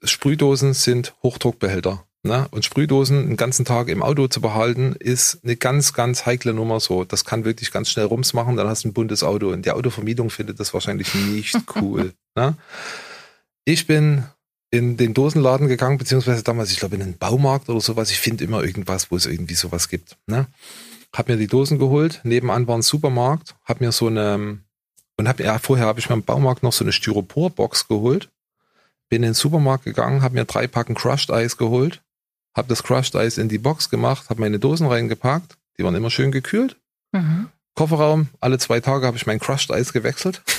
[0.03, 2.05] Sprühdosen sind Hochdruckbehälter.
[2.23, 2.47] Ne?
[2.51, 6.80] Und Sprühdosen den ganzen Tag im Auto zu behalten, ist eine ganz, ganz heikle Nummer
[6.80, 7.03] so.
[7.03, 9.49] Das kann wirklich ganz schnell Rums machen, dann hast du ein buntes Auto.
[9.49, 12.13] Und die Autovermietung findet das wahrscheinlich nicht cool.
[12.38, 12.55] Ne?
[13.65, 14.25] Ich bin
[14.70, 18.11] in den Dosenladen gegangen, beziehungsweise damals, ich glaube, in den Baumarkt oder sowas.
[18.11, 20.18] Ich finde immer irgendwas, wo es irgendwie sowas gibt.
[20.28, 20.47] Ne?
[21.13, 24.59] Hab mir die Dosen geholt, nebenan war ein Supermarkt, hab mir so eine,
[25.15, 28.30] und hab, ja, vorher habe ich mir im Baumarkt noch so eine Styroporbox geholt,
[29.09, 32.01] bin in den Supermarkt gegangen, hab mir drei Packen Crushed Eis geholt,
[32.53, 36.09] hab das Crushed Eis in die Box gemacht, hab meine Dosen reingepackt, die waren immer
[36.09, 36.76] schön gekühlt,
[37.11, 37.49] Mhm.
[37.76, 40.41] Kofferraum, alle zwei Tage habe ich mein Crushed Eis gewechselt.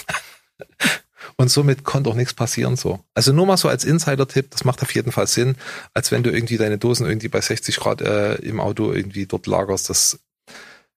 [1.37, 3.01] Und somit konnte auch nichts passieren so.
[3.15, 5.57] Also nur mal so als Insider-Tipp, das macht auf jeden Fall Sinn,
[5.95, 9.47] als wenn du irgendwie deine Dosen irgendwie bei 60 Grad äh, im Auto irgendwie dort
[9.47, 9.91] lagerst.
[9.91, 10.19] Das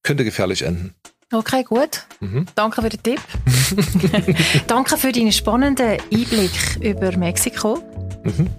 [0.03, 0.95] könnte gefährlich enden.
[1.33, 2.05] Okay, gut.
[2.19, 2.45] Mhm.
[2.55, 3.21] Danke für den Tipp.
[4.67, 6.51] Danke für deinen spannenden Einblick
[6.81, 7.81] über Mexiko.
[8.23, 8.49] Mhm.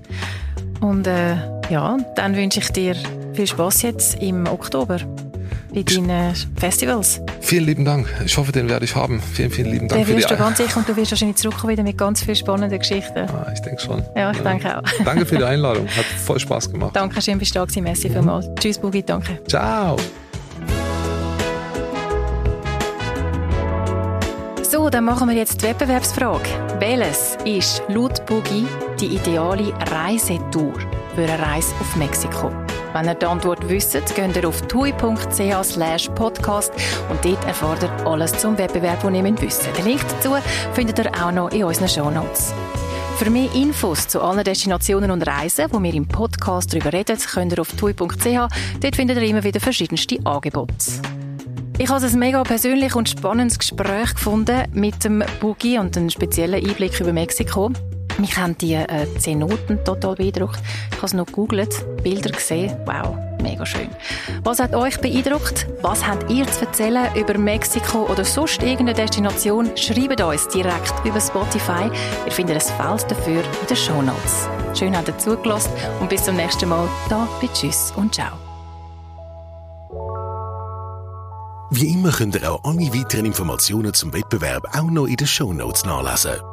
[0.81, 1.37] Und äh,
[1.70, 2.97] ja, dann wünsche ich dir
[3.35, 4.99] viel Spaß jetzt im Oktober
[5.73, 7.20] bei deinen Festivals.
[7.41, 8.07] Vielen lieben Dank.
[8.25, 9.20] Ich hoffe, den werde ich haben.
[9.20, 11.11] Vielen, vielen lieben Dank Den für die wirst du Ein- ganz sicher und du wirst
[11.12, 13.18] wahrscheinlich zurückkommen wieder mit ganz vielen spannenden Geschichten.
[13.29, 14.03] ah, Ich denke schon.
[14.14, 14.83] Ja, ich denke auch.
[15.05, 15.87] Danke für die Einladung.
[15.89, 16.95] Hat voll Spaß gemacht.
[16.95, 17.83] Danke schön, bist du da gewesen.
[17.85, 18.47] Merci vielmals.
[18.61, 19.39] Tschüss, Bugi, danke.
[19.49, 19.97] Ciao.
[24.62, 26.49] So, dann machen wir jetzt die Wettbewerbsfrage.
[26.79, 28.64] Welches ist laut Bugi
[29.01, 30.73] die ideale Reisetour
[31.14, 32.51] für eine Reise auf Mexiko?
[32.93, 36.72] Wenn ihr die Antwort wisst, geht ihr auf tui.ch podcast
[37.09, 39.72] und dort erfahrt ihr alles zum Wettbewerb, den ihr wissen.
[39.78, 40.36] Den Link dazu
[40.74, 42.53] findet ihr auch noch in unseren Shownotes.
[43.16, 47.53] Für mehr Infos zu allen Destinationen und Reisen, wo wir im Podcast darüber reden, könnt
[47.53, 48.05] ihr auf tui.ch.
[48.80, 50.74] Dort findet ihr immer wieder verschiedenste Angebote.
[51.78, 56.64] Ich habe ein mega persönlich und spannendes Gespräch gefunden mit dem Boogie und einen speziellen
[56.64, 57.72] Einblick über Mexiko.
[58.19, 60.61] Mich haben die äh, Zenoten total beeindruckt.
[60.91, 62.77] Ich habe es noch gegoogelt, Bilder gesehen.
[62.85, 63.89] Wow, mega schön.
[64.45, 65.67] Was hat euch beeindruckt?
[65.83, 69.71] Was habt ihr zu erzählen über Mexiko oder sonst irgendeine Destination?
[69.77, 71.91] Schreibt uns direkt über Spotify.
[72.27, 74.49] Ihr findet ein Feld dafür in den Show Notes.
[74.75, 76.89] Schön, habt ihr zugelassen und bis zum nächsten Mal.
[77.09, 78.33] Da bei Tschüss und Ciao.
[81.75, 85.55] Wie immer könnt ihr auch alle weiteren Informationen zum Wettbewerb auch noch in den Show
[85.55, 86.52] Notes nachlesen.